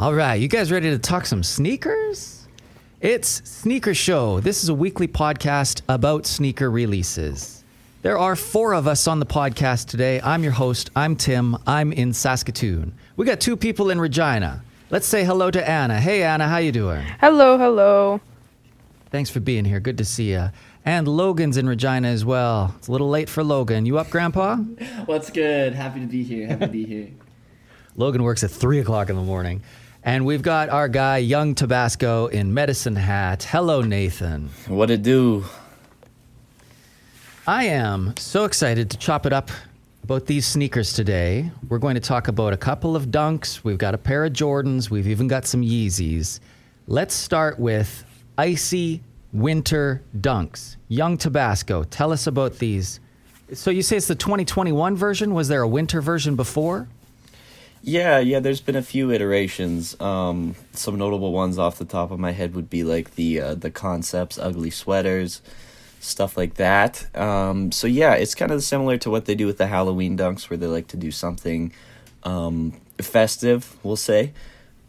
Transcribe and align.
All 0.00 0.14
right, 0.14 0.40
you 0.40 0.48
guys 0.48 0.72
ready 0.72 0.88
to 0.88 0.98
talk 0.98 1.26
some 1.26 1.42
sneakers? 1.42 2.48
It's 3.02 3.46
Sneaker 3.46 3.92
Show. 3.92 4.40
This 4.40 4.62
is 4.62 4.70
a 4.70 4.74
weekly 4.74 5.06
podcast 5.06 5.82
about 5.90 6.24
sneaker 6.24 6.70
releases. 6.70 7.62
There 8.00 8.16
are 8.16 8.34
four 8.34 8.72
of 8.72 8.86
us 8.86 9.06
on 9.06 9.20
the 9.20 9.26
podcast 9.26 9.88
today. 9.88 10.18
I'm 10.24 10.42
your 10.42 10.52
host. 10.52 10.88
I'm 10.96 11.16
Tim. 11.16 11.54
I'm 11.66 11.92
in 11.92 12.14
Saskatoon. 12.14 12.94
We 13.18 13.26
got 13.26 13.40
two 13.40 13.58
people 13.58 13.90
in 13.90 14.00
Regina. 14.00 14.64
Let's 14.88 15.06
say 15.06 15.22
hello 15.22 15.50
to 15.50 15.68
Anna. 15.68 16.00
Hey 16.00 16.22
Anna, 16.22 16.48
how 16.48 16.56
you 16.56 16.72
doing? 16.72 17.04
Hello, 17.20 17.58
hello. 17.58 18.22
Thanks 19.10 19.28
for 19.28 19.40
being 19.40 19.66
here. 19.66 19.80
Good 19.80 19.98
to 19.98 20.06
see 20.06 20.30
you. 20.30 20.48
And 20.86 21.08
Logan's 21.08 21.58
in 21.58 21.68
Regina 21.68 22.08
as 22.08 22.24
well. 22.24 22.74
It's 22.78 22.88
a 22.88 22.92
little 22.92 23.10
late 23.10 23.28
for 23.28 23.44
Logan. 23.44 23.84
You 23.84 23.98
up, 23.98 24.08
Grandpa? 24.08 24.56
What's 25.04 25.28
good? 25.28 25.74
Happy 25.74 26.00
to 26.00 26.06
be 26.06 26.22
here. 26.22 26.46
Happy 26.46 26.64
to 26.64 26.72
be 26.72 26.84
here. 26.86 27.08
Logan 27.96 28.22
works 28.22 28.42
at 28.42 28.50
three 28.50 28.78
o'clock 28.78 29.10
in 29.10 29.16
the 29.16 29.22
morning. 29.22 29.62
And 30.02 30.24
we've 30.24 30.40
got 30.40 30.70
our 30.70 30.88
guy, 30.88 31.18
Young 31.18 31.54
Tabasco, 31.54 32.28
in 32.28 32.54
Medicine 32.54 32.96
Hat. 32.96 33.42
Hello, 33.42 33.82
Nathan. 33.82 34.48
What 34.66 34.90
it 34.90 35.02
do? 35.02 35.44
I 37.46 37.64
am 37.64 38.14
so 38.16 38.46
excited 38.46 38.90
to 38.90 38.96
chop 38.96 39.26
it 39.26 39.34
up 39.34 39.50
about 40.02 40.24
these 40.24 40.46
sneakers 40.46 40.94
today. 40.94 41.50
We're 41.68 41.78
going 41.78 41.96
to 41.96 42.00
talk 42.00 42.28
about 42.28 42.54
a 42.54 42.56
couple 42.56 42.96
of 42.96 43.08
dunks. 43.08 43.62
We've 43.62 43.76
got 43.76 43.94
a 43.94 43.98
pair 43.98 44.24
of 44.24 44.32
Jordans. 44.32 44.88
We've 44.88 45.06
even 45.06 45.28
got 45.28 45.44
some 45.44 45.60
Yeezys. 45.60 46.40
Let's 46.86 47.14
start 47.14 47.58
with 47.58 48.02
icy 48.38 49.02
winter 49.34 50.02
dunks. 50.18 50.76
Young 50.88 51.18
Tabasco, 51.18 51.84
tell 51.84 52.10
us 52.10 52.26
about 52.26 52.58
these. 52.58 53.00
So 53.52 53.70
you 53.70 53.82
say 53.82 53.98
it's 53.98 54.08
the 54.08 54.14
2021 54.14 54.96
version? 54.96 55.34
Was 55.34 55.48
there 55.48 55.60
a 55.60 55.68
winter 55.68 56.00
version 56.00 56.36
before? 56.36 56.88
Yeah, 57.82 58.18
yeah. 58.18 58.40
There's 58.40 58.60
been 58.60 58.76
a 58.76 58.82
few 58.82 59.10
iterations. 59.10 59.98
Um, 60.00 60.54
some 60.72 60.98
notable 60.98 61.32
ones 61.32 61.58
off 61.58 61.78
the 61.78 61.84
top 61.86 62.10
of 62.10 62.18
my 62.18 62.32
head 62.32 62.54
would 62.54 62.68
be 62.68 62.84
like 62.84 63.14
the 63.14 63.40
uh, 63.40 63.54
the 63.54 63.70
concepts, 63.70 64.38
ugly 64.38 64.70
sweaters, 64.70 65.40
stuff 65.98 66.36
like 66.36 66.54
that. 66.54 67.14
Um, 67.16 67.72
so 67.72 67.86
yeah, 67.86 68.14
it's 68.14 68.34
kind 68.34 68.52
of 68.52 68.62
similar 68.62 68.98
to 68.98 69.10
what 69.10 69.24
they 69.24 69.34
do 69.34 69.46
with 69.46 69.56
the 69.58 69.66
Halloween 69.66 70.16
dunks, 70.16 70.50
where 70.50 70.58
they 70.58 70.66
like 70.66 70.88
to 70.88 70.96
do 70.98 71.10
something 71.10 71.72
um, 72.22 72.72
festive. 72.98 73.76
We'll 73.82 73.96
say. 73.96 74.32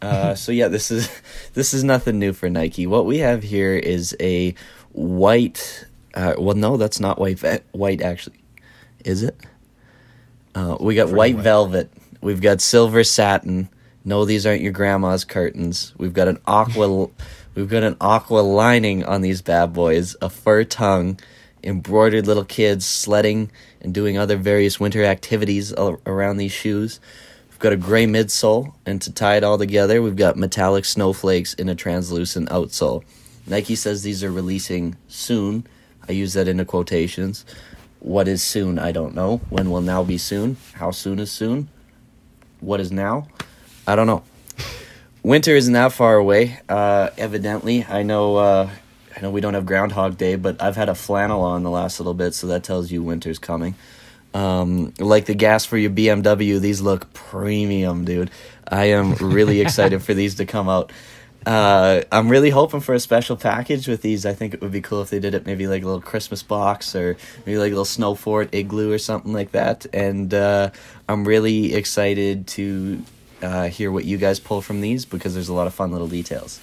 Uh, 0.02 0.34
so 0.42 0.52
yeah, 0.52 0.68
this 0.68 0.90
is 0.90 1.10
this 1.54 1.72
is 1.72 1.82
nothing 1.82 2.18
new 2.18 2.34
for 2.34 2.50
Nike. 2.50 2.86
What 2.86 3.06
we 3.06 3.18
have 3.18 3.42
here 3.42 3.74
is 3.74 4.14
a 4.20 4.54
white. 4.92 5.86
Uh, 6.14 6.34
well, 6.36 6.56
no, 6.56 6.76
that's 6.76 7.00
not 7.00 7.18
white. 7.18 7.40
White 7.72 8.02
actually, 8.02 8.36
is 9.02 9.22
it? 9.22 9.36
Uh, 10.54 10.76
we 10.78 10.94
got 10.94 11.08
white, 11.08 11.34
white. 11.34 11.42
velvet. 11.42 11.90
We've 12.22 12.40
got 12.40 12.60
silver 12.60 13.02
satin. 13.02 13.68
No, 14.04 14.24
these 14.24 14.46
aren't 14.46 14.62
your 14.62 14.70
grandma's 14.70 15.24
curtains. 15.24 15.92
We've 15.98 16.12
got 16.12 16.28
an 16.28 16.38
aqua. 16.46 17.08
we've 17.56 17.68
got 17.68 17.82
an 17.82 17.96
aqua 18.00 18.38
lining 18.38 19.04
on 19.04 19.22
these 19.22 19.42
bad 19.42 19.72
boys. 19.72 20.14
A 20.22 20.30
fur 20.30 20.62
tongue, 20.62 21.18
embroidered 21.64 22.28
little 22.28 22.44
kids 22.44 22.86
sledding 22.86 23.50
and 23.80 23.92
doing 23.92 24.18
other 24.18 24.36
various 24.36 24.78
winter 24.78 25.04
activities 25.04 25.74
around 25.74 26.36
these 26.36 26.52
shoes. 26.52 27.00
We've 27.50 27.58
got 27.58 27.72
a 27.72 27.76
gray 27.76 28.06
midsole, 28.06 28.72
and 28.86 29.02
to 29.02 29.12
tie 29.12 29.36
it 29.36 29.44
all 29.44 29.58
together, 29.58 30.00
we've 30.00 30.14
got 30.14 30.36
metallic 30.36 30.84
snowflakes 30.84 31.54
in 31.54 31.68
a 31.68 31.74
translucent 31.74 32.48
outsole. 32.50 33.02
Nike 33.48 33.74
says 33.74 34.04
these 34.04 34.22
are 34.22 34.30
releasing 34.30 34.96
soon. 35.08 35.66
I 36.08 36.12
use 36.12 36.34
that 36.34 36.46
into 36.46 36.64
quotations. 36.64 37.44
What 37.98 38.28
is 38.28 38.44
soon? 38.44 38.78
I 38.78 38.92
don't 38.92 39.14
know. 39.16 39.38
When 39.50 39.70
will 39.70 39.80
now 39.80 40.04
be 40.04 40.18
soon? 40.18 40.56
How 40.74 40.92
soon 40.92 41.18
is 41.18 41.32
soon? 41.32 41.68
What 42.62 42.80
is 42.80 42.92
now? 42.92 43.26
I 43.88 43.96
don't 43.96 44.06
know. 44.06 44.22
Winter 45.24 45.54
isn't 45.54 45.72
that 45.72 45.92
far 45.92 46.16
away. 46.16 46.60
Uh, 46.68 47.10
evidently, 47.18 47.84
I 47.84 48.04
know. 48.04 48.36
Uh, 48.36 48.70
I 49.16 49.20
know 49.20 49.30
we 49.30 49.40
don't 49.40 49.54
have 49.54 49.66
Groundhog 49.66 50.16
Day, 50.16 50.36
but 50.36 50.62
I've 50.62 50.76
had 50.76 50.88
a 50.88 50.94
flannel 50.94 51.42
on 51.42 51.64
the 51.64 51.70
last 51.70 51.98
little 52.00 52.14
bit, 52.14 52.34
so 52.34 52.46
that 52.46 52.62
tells 52.62 52.90
you 52.90 53.02
winter's 53.02 53.38
coming. 53.38 53.74
Um, 54.32 54.94
like 54.98 55.26
the 55.26 55.34
gas 55.34 55.64
for 55.64 55.76
your 55.76 55.90
BMW, 55.90 56.58
these 56.60 56.80
look 56.80 57.12
premium, 57.12 58.04
dude. 58.04 58.30
I 58.66 58.86
am 58.86 59.14
really 59.14 59.60
excited 59.64 60.02
for 60.02 60.14
these 60.14 60.36
to 60.36 60.46
come 60.46 60.68
out. 60.68 60.92
Uh, 61.46 62.02
I'm 62.12 62.28
really 62.28 62.50
hoping 62.50 62.80
for 62.80 62.94
a 62.94 63.00
special 63.00 63.36
package 63.36 63.88
with 63.88 64.02
these. 64.02 64.24
I 64.24 64.32
think 64.32 64.54
it 64.54 64.60
would 64.60 64.70
be 64.70 64.80
cool 64.80 65.02
if 65.02 65.10
they 65.10 65.18
did 65.18 65.34
it 65.34 65.44
maybe 65.44 65.66
like 65.66 65.82
a 65.82 65.86
little 65.86 66.00
Christmas 66.00 66.42
box 66.42 66.94
or 66.94 67.16
maybe 67.44 67.58
like 67.58 67.68
a 67.68 67.74
little 67.74 67.84
snow 67.84 68.14
fort 68.14 68.54
igloo 68.54 68.92
or 68.92 68.98
something 68.98 69.32
like 69.32 69.52
that. 69.52 69.86
And 69.92 70.32
uh, 70.32 70.70
I'm 71.08 71.26
really 71.26 71.74
excited 71.74 72.46
to 72.48 73.02
uh, 73.42 73.68
hear 73.68 73.90
what 73.90 74.04
you 74.04 74.18
guys 74.18 74.38
pull 74.38 74.62
from 74.62 74.80
these 74.80 75.04
because 75.04 75.34
there's 75.34 75.48
a 75.48 75.54
lot 75.54 75.66
of 75.66 75.74
fun 75.74 75.90
little 75.90 76.08
details. 76.08 76.60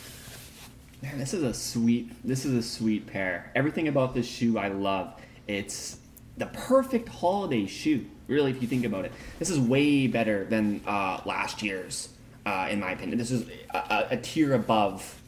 Man, 1.02 1.18
this 1.18 1.34
is 1.34 1.44
a 1.44 1.54
sweet. 1.54 2.12
This 2.26 2.46
is 2.46 2.54
a 2.54 2.64
sweet 2.64 3.08
pair. 3.08 3.52
Everything 3.56 3.88
about 3.88 4.14
this 4.14 4.28
shoe 4.28 4.58
I 4.58 4.70
love. 4.70 5.14
It's 5.48 5.98
the 6.38 6.48
perfect 6.48 7.10
holiday 7.10 7.66
shoe. 7.68 8.06
Really, 8.28 8.52
if 8.52 8.62
you 8.62 8.68
think 8.68 8.86
about 8.86 9.06
it, 9.06 9.12
this 9.40 9.50
is 9.50 9.60
way 9.60 10.08
better 10.08 10.46
than 10.46 10.82
uh, 10.86 11.22
last 11.26 11.64
year's. 11.64 12.10
Uh, 12.50 12.68
in 12.68 12.80
my 12.80 12.94
opinion, 12.94 13.16
this 13.20 13.30
is 13.30 13.48
a, 13.76 14.08
a, 14.10 14.18
tier 14.18 14.56
above, 14.56 15.22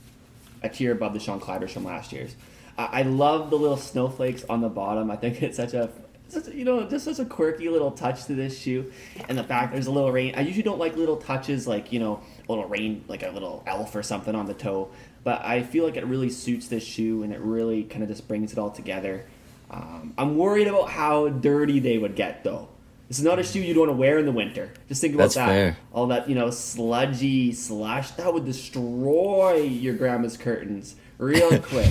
a 0.64 0.70
tier 0.70 0.92
above 0.92 1.14
the 1.14 1.20
Sean 1.20 1.40
Clivers 1.40 1.70
from 1.70 1.84
last 1.84 2.12
year's. 2.12 2.36
Uh, 2.80 2.88
I 2.92 3.04
love 3.04 3.52
the 3.52 3.58
little 3.58 3.78
snowflakes 3.78 4.44
on 4.50 4.62
the 4.62 4.70
bottom. 4.70 5.12
I 5.12 5.18
think 5.18 5.44
it's 5.44 5.58
such 5.58 5.76
a 5.76 5.92
such 6.30 6.48
a, 6.48 6.56
you 6.56 6.66
know, 6.66 6.90
just 6.90 7.06
such 7.06 7.20
a 7.20 7.26
quirky 7.26 7.70
little 7.70 7.92
touch 7.92 8.26
to 8.26 8.34
this 8.34 8.58
shoe, 8.58 8.92
and 9.30 9.38
the 9.38 9.44
fact 9.44 9.72
there's 9.72 9.86
a 9.86 9.92
little 9.92 10.12
rain. 10.12 10.34
I 10.36 10.42
usually 10.42 10.64
don't 10.64 10.80
like 10.80 10.96
little 10.96 11.18
touches 11.18 11.68
like 11.68 11.92
you 11.94 12.00
know, 12.00 12.24
a 12.50 12.52
little 12.52 12.68
rain, 12.68 13.06
like 13.08 13.22
a 13.22 13.30
little 13.30 13.62
elf 13.68 13.96
or 13.96 14.02
something 14.02 14.34
on 14.34 14.48
the 14.48 14.56
toe, 14.56 14.90
but 15.24 15.46
I 15.46 15.62
feel 15.62 15.86
like 15.86 15.98
it 15.98 16.08
really 16.08 16.32
suits 16.32 16.70
this 16.70 16.84
shoe, 16.84 17.22
and 17.22 17.32
it 17.32 17.40
really 17.40 17.84
kind 17.84 18.02
of 18.02 18.09
just 18.09 18.28
brings 18.28 18.52
it 18.52 18.58
all 18.58 18.72
together. 18.72 19.28
Um, 19.70 20.16
I'm 20.18 20.38
worried 20.38 20.68
about 20.68 20.90
how 20.90 21.30
dirty 21.30 21.78
they 21.78 22.00
would 22.00 22.16
get 22.16 22.44
though. 22.44 22.68
This 23.11 23.19
is 23.19 23.25
not 23.25 23.39
a 23.39 23.44
shoe 23.44 23.59
you'd 23.59 23.75
want 23.75 23.89
to 23.89 23.94
wear 23.94 24.19
in 24.19 24.25
the 24.25 24.31
winter. 24.31 24.72
Just 24.88 25.01
think 25.01 25.16
about 25.16 25.23
That's 25.23 25.35
that. 25.35 25.47
fair. 25.47 25.77
All 25.91 26.07
that 26.07 26.29
you 26.29 26.35
know, 26.35 26.49
sludgy 26.49 27.51
slush 27.51 28.11
that 28.11 28.33
would 28.33 28.45
destroy 28.45 29.55
your 29.55 29.95
grandma's 29.95 30.38
curtains 30.38 30.95
real 31.17 31.59
quick. 31.61 31.89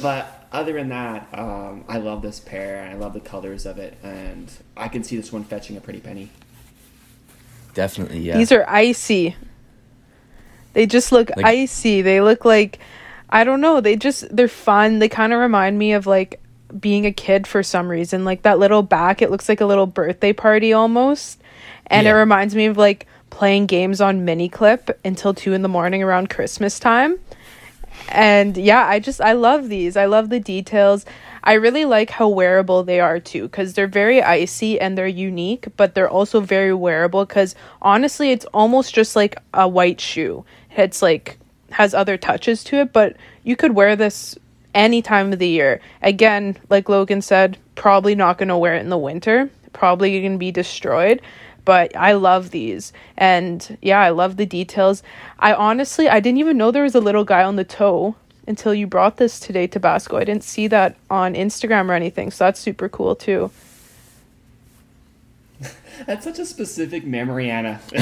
but 0.00 0.46
other 0.52 0.74
than 0.74 0.90
that, 0.90 1.26
um, 1.36 1.84
I 1.88 1.98
love 1.98 2.22
this 2.22 2.38
pair. 2.38 2.88
I 2.88 2.94
love 2.94 3.12
the 3.12 3.18
colors 3.18 3.66
of 3.66 3.78
it, 3.78 3.98
and 4.04 4.52
I 4.76 4.86
can 4.86 5.02
see 5.02 5.16
this 5.16 5.32
one 5.32 5.42
fetching 5.42 5.76
a 5.76 5.80
pretty 5.80 5.98
penny. 5.98 6.30
Definitely, 7.74 8.20
yeah. 8.20 8.38
These 8.38 8.52
are 8.52 8.64
icy. 8.68 9.34
They 10.74 10.86
just 10.86 11.10
look 11.10 11.30
Like- 11.36 11.44
icy. 11.44 12.02
They 12.02 12.20
look 12.20 12.44
like 12.44 12.78
I 13.30 13.42
don't 13.42 13.60
know, 13.60 13.80
they 13.80 13.96
just 13.96 14.28
they're 14.36 14.46
fun. 14.46 15.00
They 15.00 15.08
kind 15.08 15.32
of 15.32 15.40
remind 15.40 15.76
me 15.76 15.92
of 15.92 16.06
like 16.06 16.40
being 16.78 17.06
a 17.06 17.12
kid 17.12 17.46
for 17.46 17.62
some 17.62 17.88
reason. 17.88 18.24
Like 18.24 18.42
that 18.42 18.58
little 18.58 18.82
back, 18.82 19.22
it 19.22 19.30
looks 19.30 19.48
like 19.48 19.60
a 19.60 19.66
little 19.66 19.86
birthday 19.86 20.32
party 20.32 20.72
almost. 20.72 21.40
And 21.86 22.06
it 22.06 22.12
reminds 22.12 22.54
me 22.54 22.66
of 22.66 22.76
like 22.76 23.06
playing 23.30 23.66
games 23.66 24.00
on 24.00 24.26
Miniclip 24.26 24.94
until 25.04 25.34
2 25.34 25.52
in 25.52 25.62
the 25.62 25.68
morning 25.68 26.02
around 26.02 26.30
Christmas 26.30 26.78
time. 26.78 27.18
And 28.08 28.56
yeah, 28.56 28.86
I 28.86 28.98
just 28.98 29.20
I 29.20 29.32
love 29.32 29.68
these. 29.68 29.96
I 29.96 30.06
love 30.06 30.28
the 30.28 30.40
details. 30.40 31.04
I 31.42 31.54
really 31.54 31.84
like 31.84 32.10
how 32.10 32.28
wearable 32.28 32.82
they 32.84 33.00
are 33.00 33.20
too 33.20 33.48
cuz 33.48 33.74
they're 33.74 33.86
very 33.86 34.22
icy 34.22 34.80
and 34.80 34.96
they're 34.96 35.06
unique, 35.06 35.68
but 35.76 35.94
they're 35.94 36.08
also 36.08 36.40
very 36.40 36.74
wearable 36.74 37.24
cuz 37.26 37.54
honestly 37.82 38.30
it's 38.30 38.46
almost 38.46 38.94
just 38.94 39.14
like 39.14 39.36
a 39.52 39.68
white 39.68 40.00
shoe. 40.00 40.44
It's 40.76 41.02
like 41.02 41.38
has 41.70 41.94
other 41.94 42.16
touches 42.16 42.64
to 42.64 42.76
it, 42.76 42.92
but 42.92 43.16
you 43.42 43.56
could 43.56 43.74
wear 43.74 43.96
this 43.96 44.38
any 44.74 45.02
time 45.02 45.32
of 45.32 45.38
the 45.38 45.48
year. 45.48 45.80
Again, 46.02 46.56
like 46.68 46.88
Logan 46.88 47.22
said, 47.22 47.58
probably 47.74 48.14
not 48.14 48.38
going 48.38 48.48
to 48.48 48.58
wear 48.58 48.74
it 48.74 48.80
in 48.80 48.90
the 48.90 48.98
winter. 48.98 49.50
Probably 49.72 50.20
going 50.20 50.32
to 50.32 50.38
be 50.38 50.52
destroyed 50.52 51.20
but 51.64 51.96
I 51.96 52.12
love 52.12 52.50
these. 52.50 52.92
And 53.16 53.78
yeah, 53.80 54.00
I 54.00 54.10
love 54.10 54.36
the 54.36 54.46
details. 54.46 55.02
I 55.38 55.54
honestly, 55.54 56.08
I 56.08 56.20
didn't 56.20 56.38
even 56.38 56.56
know 56.56 56.70
there 56.70 56.82
was 56.82 56.94
a 56.94 57.00
little 57.00 57.24
guy 57.24 57.42
on 57.42 57.56
the 57.56 57.64
toe 57.64 58.16
until 58.46 58.74
you 58.74 58.86
brought 58.86 59.16
this 59.16 59.40
today, 59.40 59.66
Tabasco. 59.66 60.16
I 60.18 60.24
didn't 60.24 60.44
see 60.44 60.66
that 60.68 60.96
on 61.10 61.34
Instagram 61.34 61.88
or 61.88 61.94
anything, 61.94 62.30
so 62.30 62.44
that's 62.44 62.60
super 62.60 62.88
cool 62.88 63.16
too. 63.16 63.50
That's 66.06 66.24
such 66.24 66.40
a 66.40 66.44
specific 66.44 67.06
memory, 67.06 67.48
Anna. 67.48 67.80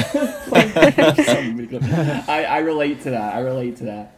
I, 2.27 2.45
I 2.49 2.57
relate 2.57 3.01
to 3.03 3.11
that. 3.11 3.35
I 3.35 3.39
relate 3.39 3.77
to 3.77 3.83
that. 3.83 4.15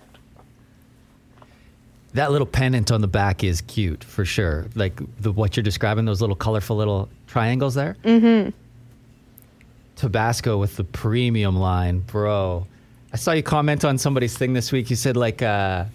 That 2.16 2.32
little 2.32 2.48
pennant 2.48 2.92
on 2.92 3.02
the 3.02 3.08
back 3.08 3.44
is 3.44 3.62
cute 3.62 4.04
for 4.04 4.26
sure. 4.26 4.66
Like 4.76 5.00
the 5.20 5.32
what 5.32 5.56
you're 5.56 5.64
describing, 5.64 6.06
those 6.06 6.22
little 6.22 6.36
colorful 6.36 6.76
little 6.76 7.10
triangles 7.28 7.76
there. 7.76 7.96
Mm-hmm. 8.04 8.50
Tabasco 9.96 10.58
with 10.58 10.76
the 10.76 10.84
premium 10.84 11.58
line, 11.58 12.00
bro. 12.00 12.68
I 13.14 13.18
saw 13.18 13.32
you 13.32 13.44
comment 13.44 13.86
on 13.86 13.98
somebody's 13.98 14.38
thing 14.38 14.54
this 14.54 14.72
week. 14.72 14.90
You 14.90 14.96
said 14.96 15.16
like 15.16 15.42
uh 15.42 15.86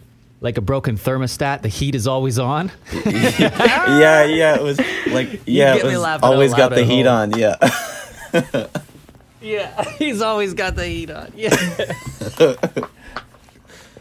like 0.40 0.56
a 0.56 0.62
broken 0.62 0.96
thermostat, 0.96 1.62
the 1.62 1.68
heat 1.68 1.94
is 1.94 2.06
always 2.06 2.38
on. 2.38 2.70
yeah, 3.04 4.24
yeah. 4.24 4.54
It 4.56 4.62
was 4.62 4.78
like 5.08 5.42
yeah, 5.46 5.74
it 5.74 5.84
was 5.84 5.96
always 6.22 6.54
got 6.54 6.70
the 6.70 6.84
heat 6.84 7.06
home. 7.06 7.32
on. 7.32 7.38
Yeah. 7.38 7.56
Yeah, 9.42 9.84
he's 9.98 10.20
always 10.20 10.54
got 10.54 10.76
the 10.76 10.86
heat 10.86 11.10
on. 11.10 11.32
Yeah. 11.34 11.56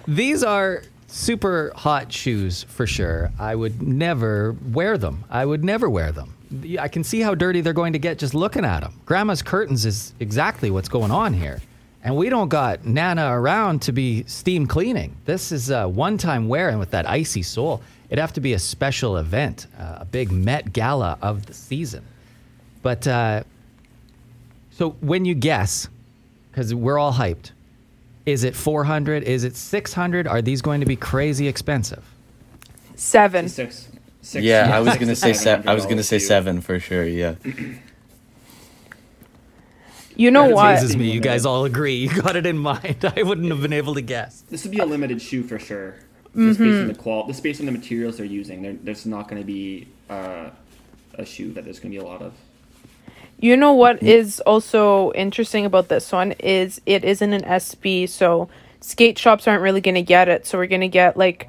These 0.07 0.43
are 0.43 0.83
super 1.09 1.71
hot 1.75 2.11
shoes 2.11 2.63
for 2.63 2.85
sure. 2.87 3.31
I 3.39 3.55
would 3.55 3.81
never 3.81 4.55
wear 4.71 4.97
them. 4.97 5.23
I 5.29 5.45
would 5.45 5.63
never 5.63 5.89
wear 5.89 6.11
them. 6.11 6.35
I 6.79 6.87
can 6.87 7.03
see 7.03 7.21
how 7.21 7.35
dirty 7.35 7.61
they're 7.61 7.73
going 7.73 7.93
to 7.93 7.99
get 7.99 8.17
just 8.17 8.33
looking 8.33 8.65
at 8.65 8.81
them. 8.81 8.99
Grandma's 9.05 9.41
curtains 9.41 9.85
is 9.85 10.13
exactly 10.19 10.71
what's 10.71 10.89
going 10.89 11.11
on 11.11 11.33
here. 11.33 11.61
And 12.03 12.15
we 12.15 12.29
don't 12.29 12.47
got 12.47 12.85
Nana 12.85 13.37
around 13.37 13.81
to 13.83 13.91
be 13.91 14.23
steam 14.23 14.65
cleaning. 14.65 15.15
This 15.25 15.51
is 15.51 15.69
a 15.69 15.87
one 15.87 16.17
time 16.17 16.47
wear, 16.47 16.69
and 16.69 16.79
with 16.79 16.91
that 16.91 17.07
icy 17.07 17.43
sole, 17.43 17.81
it'd 18.09 18.19
have 18.19 18.33
to 18.33 18.41
be 18.41 18.53
a 18.53 18.59
special 18.59 19.17
event, 19.17 19.67
uh, 19.77 19.97
a 19.99 20.05
big 20.05 20.31
Met 20.31 20.71
Gala 20.71 21.17
of 21.21 21.45
the 21.45 21.53
season. 21.53 22.03
But 22.81 23.05
uh, 23.05 23.43
so 24.71 24.91
when 25.01 25.25
you 25.25 25.35
guess, 25.35 25.89
because 26.51 26.73
we're 26.73 26.97
all 26.97 27.13
hyped, 27.13 27.51
is 28.31 28.43
it 28.43 28.55
400? 28.55 29.23
Is 29.23 29.43
it 29.43 29.55
600? 29.55 30.27
Are 30.27 30.41
these 30.41 30.61
going 30.61 30.79
to 30.79 30.85
be 30.85 30.95
crazy 30.95 31.47
expensive? 31.47 32.03
Seven. 32.95 33.47
Six. 33.49 33.87
Six. 34.21 34.43
Yeah, 34.43 34.69
I 34.75 34.81
was 34.81 34.97
gonna 34.97 35.15
say 35.15 35.31
se- 35.33 35.63
I 35.65 35.73
was 35.73 35.85
gonna 35.85 36.03
say 36.03 36.19
seven 36.19 36.59
for 36.59 36.77
sure. 36.79 37.05
Yeah. 37.05 37.35
You 40.15 40.31
know 40.31 40.47
That 40.49 40.55
what? 40.55 40.73
is 40.75 40.81
Amazes 40.81 40.97
me. 40.97 41.11
You 41.11 41.21
guys 41.21 41.45
all 41.45 41.63
agree. 41.63 41.95
You 41.95 42.21
got 42.21 42.35
it 42.35 42.45
in 42.45 42.57
mind. 42.57 42.97
I 43.15 43.23
wouldn't 43.23 43.49
have 43.49 43.61
been 43.61 43.71
able 43.73 43.93
to 43.95 44.01
guess. 44.01 44.41
This 44.49 44.63
would 44.63 44.71
be 44.71 44.79
a 44.79 44.85
limited 44.85 45.21
shoe 45.21 45.43
for 45.43 45.57
sure. 45.57 45.95
Just 46.35 46.59
based 46.59 46.81
on 46.81 46.87
the 46.87 46.93
qual, 46.95 47.25
just 47.27 47.41
based 47.41 47.59
on 47.61 47.65
the 47.65 47.71
materials 47.71 48.17
they're 48.17 48.25
using, 48.25 48.79
there's 48.83 49.05
not 49.05 49.27
going 49.29 49.41
to 49.41 49.45
be 49.45 49.87
uh, 50.09 50.49
a 51.15 51.25
shoe 51.25 51.53
that 51.53 51.63
there's 51.63 51.79
going 51.79 51.91
to 51.91 51.97
be 51.97 52.03
a 52.03 52.07
lot 52.07 52.21
of. 52.21 52.33
You 53.39 53.55
know 53.55 53.73
what 53.73 53.97
mm-hmm. 53.97 54.07
is 54.07 54.41
also 54.41 55.11
interesting 55.13 55.65
about 55.65 55.87
this 55.87 56.11
one 56.11 56.33
is 56.33 56.81
it 56.85 57.03
isn't 57.03 57.33
an 57.33 57.43
SB, 57.43 58.09
so 58.09 58.49
skate 58.81 59.17
shops 59.17 59.47
aren't 59.47 59.61
really 59.61 59.81
going 59.81 59.95
to 59.95 60.01
get 60.01 60.27
it. 60.27 60.45
So 60.45 60.57
we're 60.57 60.67
going 60.67 60.81
to 60.81 60.89
get 60.89 61.15
like 61.15 61.47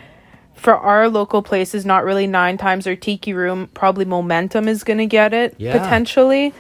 for 0.55 0.77
our 0.77 1.09
local 1.09 1.43
places, 1.43 1.85
not 1.85 2.05
really 2.05 2.27
nine 2.27 2.59
times 2.59 2.87
or 2.87 2.95
Tiki 2.95 3.33
Room, 3.33 3.69
probably 3.75 4.05
Momentum 4.05 4.69
is 4.69 4.85
going 4.85 4.99
to 4.99 5.07
get 5.07 5.33
it 5.33 5.55
Yeah. 5.59 5.77
potentially. 5.77 6.55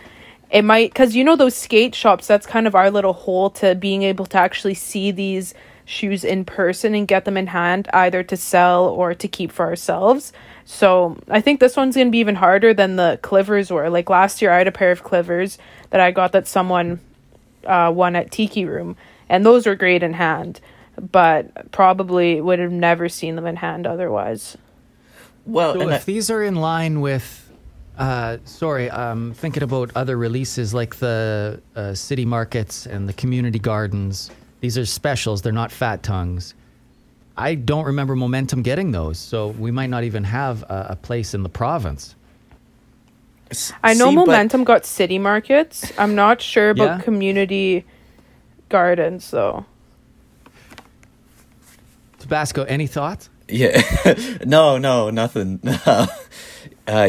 It 0.50 0.62
might 0.62 0.90
because 0.90 1.14
you 1.14 1.22
know 1.22 1.36
those 1.36 1.54
skate 1.54 1.94
shops. 1.94 2.26
That's 2.26 2.46
kind 2.46 2.66
of 2.66 2.74
our 2.74 2.90
little 2.90 3.12
hole 3.12 3.50
to 3.50 3.76
being 3.76 4.02
able 4.02 4.26
to 4.26 4.38
actually 4.38 4.74
see 4.74 5.12
these 5.12 5.54
shoes 5.90 6.22
in 6.22 6.44
person 6.44 6.94
and 6.94 7.08
get 7.08 7.24
them 7.24 7.36
in 7.36 7.48
hand, 7.48 7.88
either 7.92 8.22
to 8.22 8.36
sell 8.36 8.86
or 8.86 9.12
to 9.12 9.26
keep 9.26 9.50
for 9.50 9.66
ourselves. 9.66 10.32
So 10.64 11.18
I 11.28 11.40
think 11.40 11.58
this 11.58 11.76
one's 11.76 11.96
gonna 11.96 12.10
be 12.10 12.18
even 12.18 12.36
harder 12.36 12.72
than 12.72 12.94
the 12.94 13.18
Clivers 13.22 13.70
were. 13.72 13.90
Like 13.90 14.08
last 14.08 14.40
year, 14.40 14.52
I 14.52 14.58
had 14.58 14.68
a 14.68 14.72
pair 14.72 14.92
of 14.92 15.02
Clivers 15.02 15.58
that 15.90 16.00
I 16.00 16.12
got 16.12 16.30
that 16.32 16.46
someone 16.46 17.00
uh, 17.66 17.92
won 17.94 18.14
at 18.14 18.30
Tiki 18.30 18.64
Room, 18.64 18.96
and 19.28 19.44
those 19.44 19.66
were 19.66 19.74
great 19.74 20.02
in 20.04 20.12
hand, 20.12 20.60
but 21.10 21.72
probably 21.72 22.40
would 22.40 22.60
have 22.60 22.70
never 22.72 23.08
seen 23.08 23.34
them 23.34 23.46
in 23.46 23.56
hand 23.56 23.84
otherwise. 23.86 24.56
Well, 25.44 25.74
So 25.74 25.80
and 25.80 25.90
if 25.90 26.02
I- 26.02 26.04
these 26.04 26.30
are 26.30 26.42
in 26.42 26.54
line 26.54 27.00
with, 27.00 27.50
uh, 27.98 28.36
sorry, 28.44 28.88
I'm 28.90 29.34
thinking 29.34 29.64
about 29.64 29.90
other 29.96 30.16
releases 30.16 30.72
like 30.72 30.96
the 30.96 31.60
uh, 31.74 31.94
city 31.94 32.24
markets 32.24 32.86
and 32.86 33.08
the 33.08 33.12
community 33.12 33.58
gardens. 33.58 34.30
These 34.60 34.76
are 34.78 34.84
specials. 34.86 35.42
They're 35.42 35.52
not 35.52 35.72
fat 35.72 36.02
tongues. 36.02 36.54
I 37.36 37.54
don't 37.54 37.86
remember 37.86 38.14
Momentum 38.16 38.62
getting 38.62 38.90
those, 38.92 39.18
so 39.18 39.48
we 39.48 39.70
might 39.70 39.88
not 39.88 40.04
even 40.04 40.24
have 40.24 40.62
a, 40.64 40.88
a 40.90 40.96
place 40.96 41.32
in 41.32 41.42
the 41.42 41.48
province. 41.48 42.14
I 43.82 43.94
know 43.94 44.10
See, 44.10 44.16
but- 44.16 44.26
Momentum 44.26 44.64
got 44.64 44.84
city 44.84 45.18
markets. 45.18 45.90
I'm 45.98 46.14
not 46.14 46.42
sure 46.42 46.70
about 46.70 46.98
Yeah? 46.98 47.00
community 47.00 47.84
gardens 48.68 49.30
though. 49.30 49.64
Tabasco, 52.18 52.64
any 52.64 52.86
thoughts? 52.86 53.30
Yeah. 53.48 53.82
no, 54.44 54.78
no, 54.78 55.10
nothing. 55.10 55.60
uh, 55.86 56.06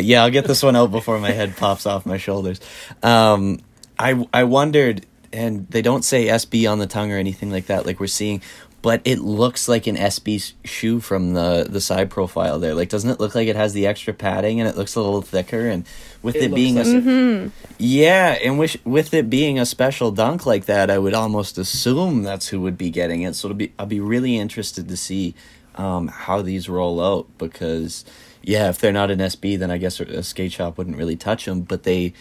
yeah, 0.01 0.23
I'll 0.23 0.31
get 0.31 0.45
this 0.45 0.63
one 0.63 0.75
out 0.75 0.89
before 0.91 1.19
my 1.19 1.31
head 1.31 1.55
pops 1.57 1.85
off 1.85 2.05
my 2.05 2.17
shoulders. 2.17 2.59
Um, 3.03 3.59
I 3.99 4.25
I 4.33 4.45
wondered, 4.45 5.05
and 5.33 5.67
they 5.69 5.81
don't 5.81 6.03
say 6.03 6.27
SB 6.27 6.69
on 6.71 6.79
the 6.79 6.87
tongue 6.87 7.11
or 7.11 7.17
anything 7.17 7.51
like 7.51 7.67
that, 7.67 7.85
like 7.85 7.99
we're 7.99 8.07
seeing, 8.07 8.41
but 8.81 8.99
it 9.05 9.19
looks 9.19 9.67
like 9.67 9.85
an 9.87 9.95
SB 9.95 10.53
shoe 10.65 10.99
from 10.99 11.33
the 11.33 11.67
the 11.69 11.79
side 11.79 12.09
profile 12.09 12.57
there. 12.59 12.73
Like, 12.73 12.89
doesn't 12.89 13.09
it 13.09 13.19
look 13.19 13.35
like 13.35 13.47
it 13.47 13.55
has 13.55 13.73
the 13.73 13.85
extra 13.87 14.13
padding 14.13 14.59
and 14.59 14.67
it 14.67 14.75
looks 14.75 14.95
a 14.95 15.01
little 15.01 15.21
thicker? 15.21 15.67
And 15.67 15.85
with 16.23 16.35
it, 16.35 16.43
It 16.45 16.49
looks 16.51 16.55
being 16.55 16.77
a 16.77 16.83
like 16.83 16.87
s- 16.87 17.05
it. 17.05 17.51
yeah, 17.77 18.37
and 18.43 18.57
with 18.59 18.77
with 18.85 19.13
it 19.13 19.29
being 19.29 19.59
a 19.59 19.65
special 19.65 20.11
dunk 20.11 20.45
like 20.45 20.65
that, 20.65 20.89
I 20.89 20.97
would 20.97 21.13
almost 21.13 21.57
assume 21.57 22.23
that's 22.23 22.47
who 22.47 22.59
would 22.61 22.77
be 22.77 22.89
getting 22.89 23.21
it. 23.21 23.35
So 23.35 23.47
it'll 23.47 23.57
be 23.57 23.71
I'll 23.77 23.85
be 23.85 23.99
really 23.99 24.37
interested 24.37 24.87
to 24.89 24.97
see 24.97 25.35
um, 25.75 26.07
how 26.07 26.41
these 26.41 26.67
roll 26.67 26.99
out 27.01 27.27
because 27.37 28.03
yeah, 28.43 28.69
if 28.69 28.79
they're 28.79 28.91
not 28.91 29.11
an 29.11 29.19
SB, 29.19 29.59
then 29.59 29.69
I 29.69 29.77
guess 29.77 29.99
a 29.99 30.23
skate 30.23 30.51
shop 30.53 30.77
wouldn't 30.79 30.97
really 30.97 31.15
touch 31.15 31.45
them. 31.45 31.61
But 31.61 31.83
they 31.83 32.13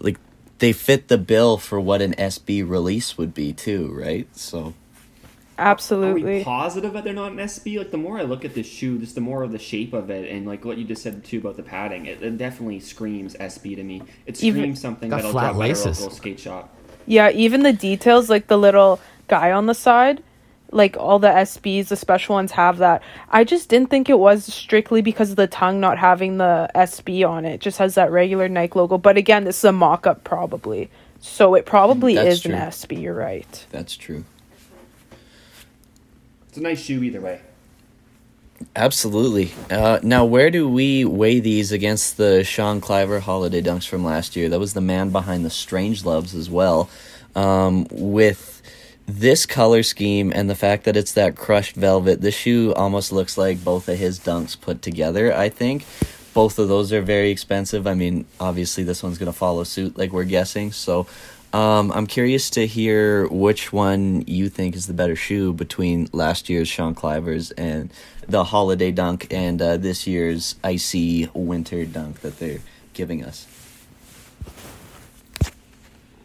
like 0.00 0.18
they 0.58 0.72
fit 0.72 1.08
the 1.08 1.18
bill 1.18 1.56
for 1.58 1.80
what 1.80 2.02
an 2.02 2.14
SB 2.14 2.68
release 2.68 3.16
would 3.18 3.34
be 3.34 3.52
too, 3.52 3.92
right? 3.92 4.26
So 4.36 4.58
Are 4.58 4.64
we 4.64 4.74
Absolutely. 5.58 6.44
positive 6.44 6.92
that 6.92 7.04
they're 7.04 7.12
not 7.12 7.32
an 7.32 7.38
SB? 7.38 7.78
Like 7.78 7.90
the 7.90 7.96
more 7.96 8.18
I 8.18 8.22
look 8.22 8.44
at 8.44 8.54
this 8.54 8.66
shoe, 8.66 8.98
just 8.98 9.14
the 9.14 9.20
more 9.20 9.42
of 9.42 9.52
the 9.52 9.58
shape 9.58 9.92
of 9.92 10.10
it, 10.10 10.30
and 10.30 10.46
like 10.46 10.64
what 10.64 10.78
you 10.78 10.84
just 10.84 11.02
said 11.02 11.24
too 11.24 11.38
about 11.38 11.56
the 11.56 11.62
padding, 11.62 12.06
it, 12.06 12.22
it 12.22 12.38
definitely 12.38 12.80
screams 12.80 13.34
SB 13.34 13.76
to 13.76 13.82
me. 13.84 14.02
It 14.26 14.42
Even- 14.42 14.60
screams 14.62 14.80
something 14.80 15.10
Got 15.10 15.16
that'll 15.16 15.32
flat 15.32 15.42
drop 15.52 15.54
at 15.54 15.56
a 15.56 15.58
laces. 15.58 16.00
local 16.00 16.16
skate 16.16 16.40
shop. 16.40 16.74
Yeah, 17.06 17.30
even 17.30 17.62
the 17.62 17.72
details, 17.72 18.28
like 18.28 18.48
the 18.48 18.58
little 18.58 19.00
guy 19.28 19.50
on 19.52 19.66
the 19.66 19.74
side, 19.74 20.22
like 20.70 20.96
all 20.96 21.18
the 21.18 21.28
SBs, 21.28 21.88
the 21.88 21.96
special 21.96 22.34
ones 22.34 22.52
have 22.52 22.78
that. 22.78 23.02
I 23.30 23.44
just 23.44 23.68
didn't 23.68 23.90
think 23.90 24.08
it 24.10 24.18
was 24.18 24.44
strictly 24.52 25.00
because 25.02 25.30
of 25.30 25.36
the 25.36 25.46
tongue 25.46 25.80
not 25.80 25.98
having 25.98 26.36
the 26.38 26.70
SB 26.74 27.28
on 27.28 27.44
it. 27.44 27.54
It 27.54 27.60
just 27.60 27.78
has 27.78 27.94
that 27.94 28.10
regular 28.10 28.48
Nike 28.48 28.78
logo. 28.78 28.98
But 28.98 29.16
again, 29.16 29.44
this 29.44 29.58
is 29.58 29.64
a 29.64 29.72
mock 29.72 30.06
up 30.06 30.24
probably. 30.24 30.90
So 31.20 31.54
it 31.54 31.66
probably 31.66 32.14
That's 32.14 32.36
is 32.36 32.40
true. 32.42 32.54
an 32.54 32.60
SB, 32.68 33.02
you're 33.02 33.14
right. 33.14 33.66
that's 33.70 33.96
true. 33.96 34.24
It's 36.48 36.58
a 36.58 36.60
nice 36.62 36.80
shoe 36.80 37.02
either 37.02 37.20
way. 37.20 37.40
Absolutely. 38.74 39.52
Uh, 39.70 40.00
now, 40.02 40.24
where 40.24 40.50
do 40.50 40.68
we 40.68 41.04
weigh 41.04 41.38
these 41.40 41.70
against 41.70 42.16
the 42.16 42.42
Sean 42.42 42.80
Cliver 42.80 43.20
holiday 43.20 43.62
dunks 43.62 43.86
from 43.86 44.04
last 44.04 44.34
year? 44.34 44.48
That 44.48 44.58
was 44.58 44.74
the 44.74 44.80
man 44.80 45.10
behind 45.10 45.44
the 45.44 45.50
Strange 45.50 46.04
Loves 46.04 46.34
as 46.34 46.50
well. 46.50 46.90
Um, 47.36 47.86
with 47.90 48.57
this 49.08 49.46
color 49.46 49.82
scheme 49.82 50.30
and 50.34 50.50
the 50.50 50.54
fact 50.54 50.84
that 50.84 50.96
it's 50.96 51.12
that 51.12 51.34
crushed 51.34 51.74
velvet, 51.74 52.20
this 52.20 52.34
shoe 52.34 52.74
almost 52.74 53.10
looks 53.10 53.38
like 53.38 53.64
both 53.64 53.88
of 53.88 53.98
his 53.98 54.20
dunks 54.20 54.60
put 54.60 54.82
together, 54.82 55.34
I 55.34 55.48
think. 55.48 55.86
Both 56.34 56.58
of 56.58 56.68
those 56.68 56.92
are 56.92 57.00
very 57.00 57.30
expensive. 57.30 57.86
I 57.86 57.94
mean, 57.94 58.26
obviously, 58.38 58.84
this 58.84 59.02
one's 59.02 59.16
going 59.16 59.32
to 59.32 59.36
follow 59.36 59.64
suit, 59.64 59.96
like 59.96 60.12
we're 60.12 60.24
guessing. 60.24 60.72
So, 60.72 61.06
um, 61.54 61.90
I'm 61.92 62.06
curious 62.06 62.50
to 62.50 62.66
hear 62.66 63.26
which 63.28 63.72
one 63.72 64.22
you 64.26 64.50
think 64.50 64.76
is 64.76 64.86
the 64.86 64.92
better 64.92 65.16
shoe 65.16 65.54
between 65.54 66.08
last 66.12 66.50
year's 66.50 66.68
Sean 66.68 66.94
Clivers 66.94 67.50
and 67.56 67.90
the 68.28 68.44
holiday 68.44 68.90
dunk 68.92 69.32
and 69.32 69.60
uh, 69.62 69.78
this 69.78 70.06
year's 70.06 70.56
icy 70.62 71.30
winter 71.32 71.86
dunk 71.86 72.20
that 72.20 72.38
they're 72.38 72.60
giving 72.92 73.24
us. 73.24 73.46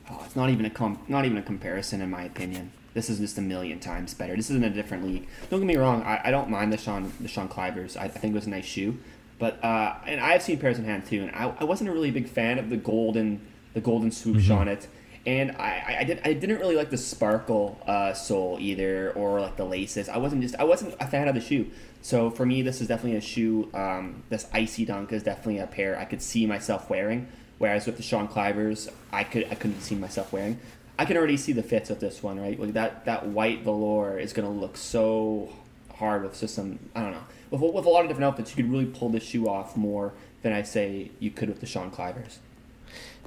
Oh, 0.10 0.23
it's 0.34 0.36
not 0.36 0.50
even 0.50 0.66
a 0.66 0.70
com- 0.72 0.98
not 1.08 1.26
even 1.26 1.38
a 1.38 1.44
comparison 1.44 2.02
in 2.02 2.10
my 2.10 2.24
opinion. 2.24 2.72
This 2.96 3.08
is 3.08 3.20
just 3.20 3.38
a 3.38 3.42
million 3.42 3.80
times 3.80 4.16
better. 4.16 4.36
This 4.36 4.50
is 4.50 4.56
in 4.56 4.64
a 4.64 4.70
different 4.72 5.06
league. 5.06 5.28
Don't 5.52 5.60
get 5.60 5.68
me 5.68 5.76
wrong. 5.78 6.02
I, 6.02 6.22
I 6.26 6.32
don't 6.32 6.50
mind 6.50 6.74
the 6.74 6.78
Sean 6.78 7.14
the 7.20 7.28
Sean 7.28 7.48
Clivers. 7.48 7.96
I, 7.96 8.06
I 8.06 8.08
think 8.08 8.32
it 8.34 8.36
was 8.36 8.48
a 8.48 8.50
nice 8.50 8.66
shoe, 8.66 8.98
but 9.38 9.64
uh, 9.64 9.94
and 10.08 10.20
I've 10.20 10.42
seen 10.42 10.58
pairs 10.58 10.80
in 10.80 10.86
hand 10.86 11.06
too. 11.06 11.22
And 11.22 11.32
I, 11.36 11.54
I 11.60 11.66
wasn't 11.66 11.92
a 11.92 11.94
really 11.94 12.10
big 12.10 12.28
fan 12.28 12.58
of 12.58 12.72
the 12.72 12.78
golden 12.78 13.42
the 13.76 13.82
golden 13.82 14.10
swoosh 14.12 14.50
on 14.50 14.68
it. 14.68 14.88
And 15.28 15.52
I, 15.52 15.84
I- 15.88 15.98
I 16.00 16.04
did 16.04 16.22
I 16.26 16.34
didn't 16.34 16.58
really 16.58 16.76
like 16.76 16.90
the 16.90 16.98
sparkle 16.98 17.80
uh, 17.86 18.14
sole 18.14 18.58
either, 18.60 19.12
or 19.16 19.40
like 19.40 19.56
the 19.56 19.66
laces. 19.66 20.10
I 20.10 20.18
wasn't 20.18 20.42
just 20.42 20.56
I 20.56 20.64
wasn't 20.64 20.96
a 21.00 21.06
fan 21.06 21.28
of 21.28 21.36
the 21.36 21.42
shoe. 21.42 21.70
So 22.02 22.32
for 22.32 22.44
me, 22.46 22.64
this 22.64 22.82
is 22.82 22.88
definitely 22.88 23.18
a 23.20 23.22
shoe. 23.22 23.70
Um, 23.76 24.24
this 24.30 24.48
icy 24.52 24.84
dunk 24.86 25.14
is 25.14 25.22
definitely 25.22 25.60
a 25.60 25.68
pair 25.68 25.98
I 25.98 26.06
could 26.06 26.24
see 26.24 26.48
myself 26.48 26.90
wearing. 26.90 27.28
Whereas 27.58 27.86
with 27.86 27.98
the 27.98 28.04
Sean 28.04 28.28
Clivers, 28.28 28.92
I 29.12 29.24
could 29.24 29.48
I 29.50 29.56
couldn't 29.56 29.82
see 29.82 29.96
myself 29.96 30.34
wearing. 30.34 30.60
I 30.98 31.06
can 31.06 31.18
already 31.18 31.38
see 31.38 31.54
the 31.54 31.64
fits 31.64 31.90
of 31.90 32.00
this 32.00 32.22
one, 32.22 32.40
right? 32.40 32.60
Like 32.60 32.74
that 32.74 33.06
that 33.06 33.28
white 33.28 33.64
velour 33.64 34.20
is 34.20 34.34
gonna 34.34 34.52
look 34.52 34.78
so 34.78 35.50
hard 35.96 36.24
with 36.24 36.40
just 36.40 36.56
some 36.56 36.80
I 36.96 37.02
don't 37.02 37.12
know 37.12 37.24
with 37.50 37.62
with 37.62 37.86
a 37.86 37.90
lot 37.90 38.02
of 38.02 38.08
different 38.08 38.26
outfits. 38.26 38.52
You 38.52 38.64
could 38.64 38.72
really 38.72 38.86
pull 38.86 39.10
this 39.10 39.24
shoe 39.24 39.48
off 39.48 39.78
more 39.78 40.14
than 40.42 40.54
I 40.54 40.64
say 40.64 41.12
you 41.20 41.32
could 41.32 41.50
with 41.50 41.62
the 41.62 41.66
Sean 41.66 41.90
Clivers. 41.92 42.38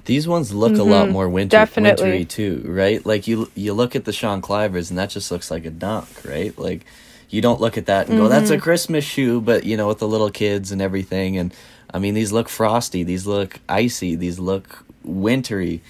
These 0.04 0.28
ones 0.28 0.52
look 0.52 0.76
a 0.76 0.82
lot 0.84 1.04
mm-hmm. 1.04 1.12
more 1.12 1.28
winter 1.28 1.56
definitely. 1.56 2.10
wintry 2.10 2.24
too, 2.26 2.62
right? 2.66 3.04
Like 3.04 3.26
you 3.26 3.50
you 3.54 3.72
look 3.72 3.96
at 3.96 4.04
the 4.04 4.12
Sean 4.12 4.42
Clivers 4.42 4.90
and 4.90 4.98
that 4.98 5.10
just 5.10 5.30
looks 5.30 5.50
like 5.50 5.64
a 5.64 5.70
dunk, 5.70 6.08
right? 6.24 6.56
Like 6.56 6.84
you 7.28 7.40
don't 7.40 7.60
look 7.60 7.76
at 7.76 7.86
that 7.86 8.08
and 8.08 8.16
go, 8.16 8.24
mm-hmm. 8.24 8.32
"That's 8.32 8.50
a 8.50 8.58
Christmas 8.58 9.04
shoe," 9.04 9.40
but 9.40 9.64
you 9.64 9.76
know, 9.76 9.88
with 9.88 9.98
the 9.98 10.06
little 10.06 10.30
kids 10.30 10.70
and 10.70 10.80
everything. 10.80 11.36
And 11.36 11.52
I 11.96 11.98
mean, 11.98 12.12
these 12.12 12.30
look 12.30 12.50
frosty, 12.50 13.04
these 13.04 13.26
look 13.26 13.58
icy, 13.70 14.16
these 14.16 14.38
look 14.38 14.84
wintry. 15.02 15.80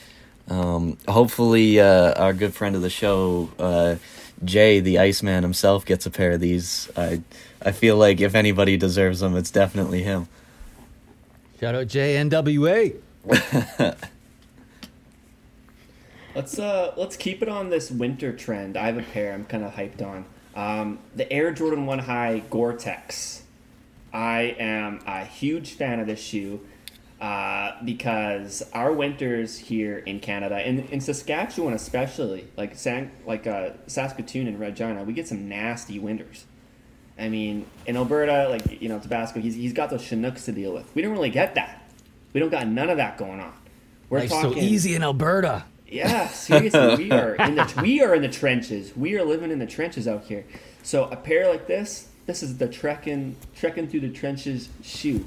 Um, 0.47 0.99
hopefully, 1.09 1.81
uh, 1.81 2.13
our 2.13 2.33
good 2.33 2.55
friend 2.55 2.77
of 2.77 2.83
the 2.83 2.91
show, 2.91 3.51
uh, 3.59 3.97
Jay, 4.45 4.79
the 4.79 5.01
Iceman 5.01 5.43
himself, 5.43 5.85
gets 5.85 6.07
a 6.07 6.11
pair 6.13 6.31
of 6.31 6.41
these. 6.41 6.89
I, 6.97 7.23
I 7.61 7.73
feel 7.73 7.97
like 7.97 8.21
if 8.21 8.37
anybody 8.37 8.77
deserves 8.77 9.19
them, 9.19 9.35
it's 9.35 9.51
definitely 9.51 10.05
him. 10.05 10.29
Shout 11.59 11.75
out 11.75 11.89
JNWA. 11.89 12.95
Let's 16.37 16.59
uh 16.59 16.93
let's 16.99 17.17
keep 17.17 17.43
it 17.43 17.49
on 17.49 17.71
this 17.71 17.91
winter 17.91 18.31
trend. 18.31 18.77
I 18.77 18.87
have 18.87 18.99
a 18.99 19.03
pair 19.03 19.33
I'm 19.33 19.47
kind 19.47 19.65
of 19.65 19.73
hyped 19.73 20.03
on. 20.03 20.27
Um, 20.55 20.99
the 21.15 21.33
Air 21.33 21.51
Jordan 21.51 21.87
One 21.87 21.99
High 21.99 22.43
Gore-Tex. 22.51 23.43
I 24.17 24.57
am 24.59 25.01
a 25.07 25.27
huge 25.27 25.75
fan 25.75 26.01
of 26.01 26.07
this 26.07 26.19
shoe 26.21 26.61
uh, 27.21 27.73
because 27.85 28.63
our 28.73 28.91
winters 28.91 29.59
here 29.59 29.99
in 29.99 30.21
Canada 30.21 30.55
and 30.55 30.89
in 30.89 31.03
Saskatchewan 31.03 31.75
especially, 31.75 32.49
like 32.57 32.77
San, 32.77 33.11
like 33.27 33.47
uh, 33.47 33.73
Saskatoon 33.87 34.47
and 34.47 34.59
Regina, 34.59 35.05
we 35.05 35.13
get 35.13 35.29
some 35.29 35.51
nasty 35.51 35.99
winters. 35.99 36.47
I 37.19 37.29
mean, 37.29 37.67
in 37.85 37.99
Alberta, 37.99 38.49
like 38.49 38.81
you 38.81 38.89
know, 38.89 38.99
Tabasco, 38.99 39.39
he's, 39.39 39.55
he's 39.55 39.75
got 39.75 39.91
those 39.91 40.03
Chinooks 40.03 40.47
to 40.47 40.53
deal 40.53 40.73
with. 40.73 40.95
We 40.95 41.03
don't 41.03 41.13
really 41.13 41.29
get 41.29 41.55
that. 41.57 41.83
We 42.33 42.41
don't 42.41 42.51
got 42.51 42.67
none 42.67 42.89
of 42.89 42.97
that 42.97 43.19
going 43.19 43.41
on. 43.41 43.53
We're 44.09 44.21
Life's 44.21 44.41
so 44.41 44.55
easy 44.55 44.95
in 44.95 45.03
Alberta. 45.03 45.65
Yeah, 45.87 46.29
seriously, 46.29 47.05
we 47.05 47.11
are 47.13 47.35
in 47.35 47.55
the 47.55 47.81
we 47.83 48.01
are 48.01 48.15
in 48.15 48.23
the 48.23 48.31
trenches. 48.31 48.97
We 48.97 49.19
are 49.19 49.25
living 49.27 49.51
in 49.51 49.59
the 49.59 49.67
trenches 49.67 50.09
out 50.09 50.25
here. 50.25 50.47
So 50.83 51.05
a 51.05 51.17
pair 51.17 51.51
like 51.51 51.67
this, 51.67 52.09
this 52.27 52.43
is 52.43 52.59
the 52.59 52.69
trekking 52.69 53.37
trekking 53.55 53.89
through 53.89 54.01
the 54.01 54.11
trenches 54.11 54.69
shoe. 54.83 55.25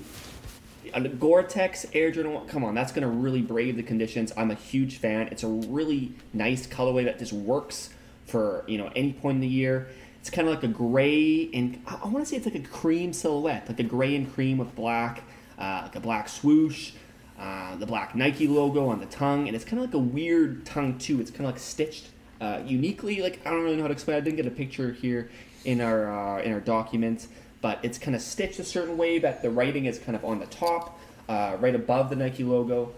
A 0.94 1.08
Gore-Tex 1.08 1.86
Air 1.94 2.12
Jordan 2.12 2.34
One, 2.34 2.48
come 2.48 2.64
on, 2.64 2.74
that's 2.76 2.92
gonna 2.92 3.10
really 3.10 3.42
brave 3.42 3.78
the 3.78 3.84
conditions. 3.84 4.34
I'm 4.36 4.52
a 4.52 4.56
huge 4.56 4.98
fan. 4.98 5.28
It's 5.32 5.44
a 5.44 5.48
really 5.48 6.14
nice 6.34 6.68
colorway 6.68 7.06
that 7.06 7.20
just 7.20 7.34
works 7.34 7.90
for 8.26 8.64
you 8.68 8.78
know 8.78 8.92
any 8.96 9.14
point 9.14 9.36
in 9.36 9.42
the 9.42 9.48
year. 9.48 9.88
It's 10.20 10.30
kind 10.30 10.48
of 10.48 10.54
like 10.54 10.64
a 10.64 10.68
gray 10.68 11.50
and 11.54 11.82
I 11.88 12.08
want 12.08 12.20
to 12.20 12.26
say 12.26 12.36
it's 12.36 12.46
like 12.46 12.56
a 12.56 12.68
cream 12.68 13.14
silhouette, 13.14 13.70
like 13.70 13.80
a 13.80 13.84
gray 13.84 14.16
and 14.16 14.32
cream 14.34 14.58
with 14.58 14.76
black, 14.76 15.24
uh, 15.58 15.82
like 15.84 15.96
a 15.96 16.02
black 16.02 16.28
swoosh. 16.28 16.92
Uh, 17.40 17.78
the 17.78 17.86
black 17.86 18.16
Nike 18.16 18.50
logo 18.50 18.90
on 18.90 19.00
the 19.00 19.06
tongue, 19.06 19.48
and 19.48 19.56
it's 19.56 19.64
kind 19.64 19.82
of 19.82 19.86
like 19.86 19.94
a 19.94 19.98
weird 19.98 20.66
tongue 20.66 20.98
too. 20.98 21.22
It's 21.22 21.32
kind 21.32 21.46
of 21.46 21.54
like 21.54 21.60
stitched 21.60 22.08
uh, 22.42 22.62
uniquely. 22.66 23.22
Like 23.22 23.40
I 23.46 23.52
don't 23.52 23.64
really 23.64 23.76
know 23.76 23.84
how 23.84 23.88
to 23.88 23.94
explain. 23.94 24.18
I 24.18 24.22
didn't 24.22 24.38
get 24.38 24.48
a 24.48 24.52
picture 24.52 24.92
here 24.92 25.30
in 25.66 25.82
our 25.82 26.12
uh, 26.12 26.42
in 26.42 26.54
our 26.54 26.60
documents, 26.60 27.28
but 27.62 27.80
it's 27.84 27.98
kind 27.98 28.16
of 28.16 28.22
stitched 28.22 28.60
a 28.60 28.64
certain 28.64 28.98
way 28.98 29.20
that 29.20 29.42
the 29.42 29.50
writing 29.50 29.86
is 29.86 30.00
kind 30.00 30.16
of 30.16 30.24
on 30.26 30.40
the 30.40 30.46
top, 30.48 31.00
uh, 31.28 31.58
right 31.60 31.76
above 31.76 32.10
the 32.10 32.16
Nike 32.16 32.44
logo. 32.44 32.94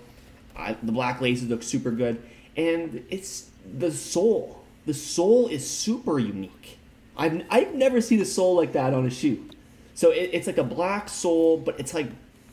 the 0.83 0.91
black 0.91 1.21
laces 1.21 1.49
look 1.49 1.63
super 1.63 1.91
good, 1.91 2.21
and 2.55 3.03
it's 3.09 3.49
the 3.77 3.91
sole. 3.91 4.63
The 4.85 4.93
sole 4.93 5.47
is 5.47 5.69
super 5.69 6.19
unique. 6.19 6.77
I've 7.17 7.43
I've 7.49 7.75
never 7.75 8.01
seen 8.01 8.21
a 8.21 8.25
sole 8.25 8.55
like 8.55 8.73
that 8.73 8.93
on 8.93 9.05
a 9.05 9.11
shoe. 9.11 9.47
So 9.93 10.11
it, 10.11 10.31
it's 10.33 10.47
like 10.47 10.57
a 10.57 10.63
black 10.63 11.09
sole, 11.09 11.57
but 11.57 11.79
it's 11.79 11.93
like 11.93 12.07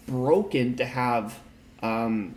broken 0.06 0.76
to 0.76 0.84
have 0.84 1.38
um, 1.82 2.34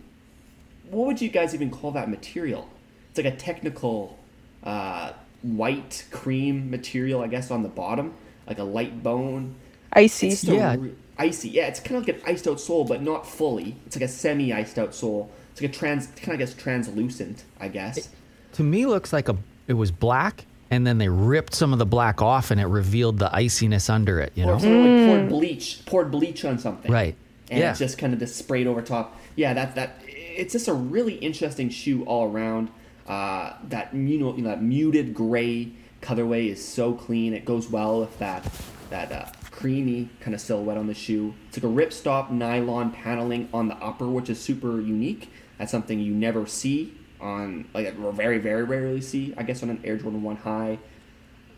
what 0.90 1.06
would 1.06 1.20
you 1.20 1.28
guys 1.28 1.54
even 1.54 1.70
call 1.70 1.90
that 1.92 2.08
material? 2.08 2.68
It's 3.10 3.18
like 3.18 3.26
a 3.26 3.36
technical 3.36 4.18
uh, 4.62 5.12
white 5.42 6.04
cream 6.10 6.70
material, 6.70 7.22
I 7.22 7.28
guess, 7.28 7.50
on 7.50 7.62
the 7.62 7.68
bottom, 7.68 8.14
like 8.46 8.58
a 8.58 8.64
light 8.64 9.02
bone. 9.02 9.54
Icy. 9.92 10.28
yeah. 10.52 10.76
Re- 10.78 10.94
icy. 11.18 11.48
Yeah, 11.50 11.66
it's 11.66 11.80
kind 11.80 11.96
of 11.96 12.06
like 12.06 12.16
an 12.16 12.22
iced 12.26 12.46
out 12.46 12.60
sole, 12.60 12.84
but 12.84 13.02
not 13.02 13.26
fully. 13.26 13.76
It's 13.86 13.96
like 13.96 14.04
a 14.04 14.08
semi 14.08 14.52
iced 14.52 14.78
out 14.78 14.94
sole. 14.94 15.30
It's 15.52 15.60
like 15.60 15.70
a 15.70 15.74
trans, 15.74 16.06
kind 16.06 16.28
of 16.28 16.34
I 16.34 16.36
guess 16.36 16.54
translucent, 16.54 17.44
I 17.60 17.68
guess. 17.68 17.98
It, 17.98 18.08
to 18.54 18.62
me, 18.62 18.86
looks 18.86 19.12
like 19.12 19.28
a. 19.28 19.36
It 19.68 19.74
was 19.74 19.90
black, 19.90 20.46
and 20.70 20.86
then 20.86 20.98
they 20.98 21.08
ripped 21.08 21.54
some 21.54 21.72
of 21.72 21.78
the 21.78 21.86
black 21.86 22.22
off, 22.22 22.50
and 22.50 22.60
it 22.60 22.66
revealed 22.66 23.18
the 23.18 23.34
iciness 23.34 23.90
under 23.90 24.20
it. 24.20 24.32
You 24.34 24.46
know, 24.46 24.52
or 24.52 24.58
like 24.58 25.08
poured 25.08 25.28
bleach, 25.28 25.84
poured 25.84 26.10
bleach 26.10 26.44
on 26.44 26.58
something. 26.58 26.90
Right. 26.90 27.14
And 27.50 27.60
yeah. 27.60 27.70
it's 27.70 27.78
just 27.78 27.98
kind 27.98 28.14
of 28.14 28.18
just 28.18 28.36
sprayed 28.36 28.66
over 28.66 28.80
top 28.80 29.14
yeah, 29.36 29.54
that 29.54 29.74
that 29.74 29.98
it's 30.06 30.52
just 30.52 30.68
a 30.68 30.72
really 30.72 31.14
interesting 31.14 31.70
shoe 31.70 32.04
all 32.04 32.30
around. 32.30 32.70
Uh, 33.06 33.54
that 33.68 33.92
you 33.94 34.18
know, 34.18 34.34
you 34.36 34.42
know, 34.42 34.50
that 34.50 34.62
muted 34.62 35.14
gray 35.14 35.72
colorway 36.00 36.48
is 36.48 36.66
so 36.66 36.92
clean. 36.92 37.32
It 37.32 37.44
goes 37.44 37.68
well 37.68 38.00
with 38.00 38.18
that 38.18 38.48
that 38.90 39.12
uh, 39.12 39.26
creamy 39.50 40.08
kind 40.20 40.34
of 40.34 40.40
silhouette 40.40 40.76
on 40.76 40.86
the 40.86 40.94
shoe. 40.94 41.34
It's 41.48 41.56
like 41.56 41.64
a 41.64 41.74
ripstop 41.74 42.30
nylon 42.30 42.92
paneling 42.92 43.48
on 43.52 43.68
the 43.68 43.76
upper, 43.76 44.08
which 44.08 44.28
is 44.30 44.40
super 44.40 44.80
unique. 44.80 45.30
That's 45.58 45.70
something 45.70 45.98
you 45.98 46.12
never 46.12 46.46
see 46.46 46.94
on 47.20 47.68
like 47.74 47.94
very 47.96 48.38
very 48.38 48.64
rarely 48.64 49.00
see. 49.00 49.34
I 49.36 49.42
guess 49.42 49.62
on 49.62 49.70
an 49.70 49.80
Air 49.84 49.96
Jordan 49.96 50.22
One 50.22 50.36
High. 50.36 50.78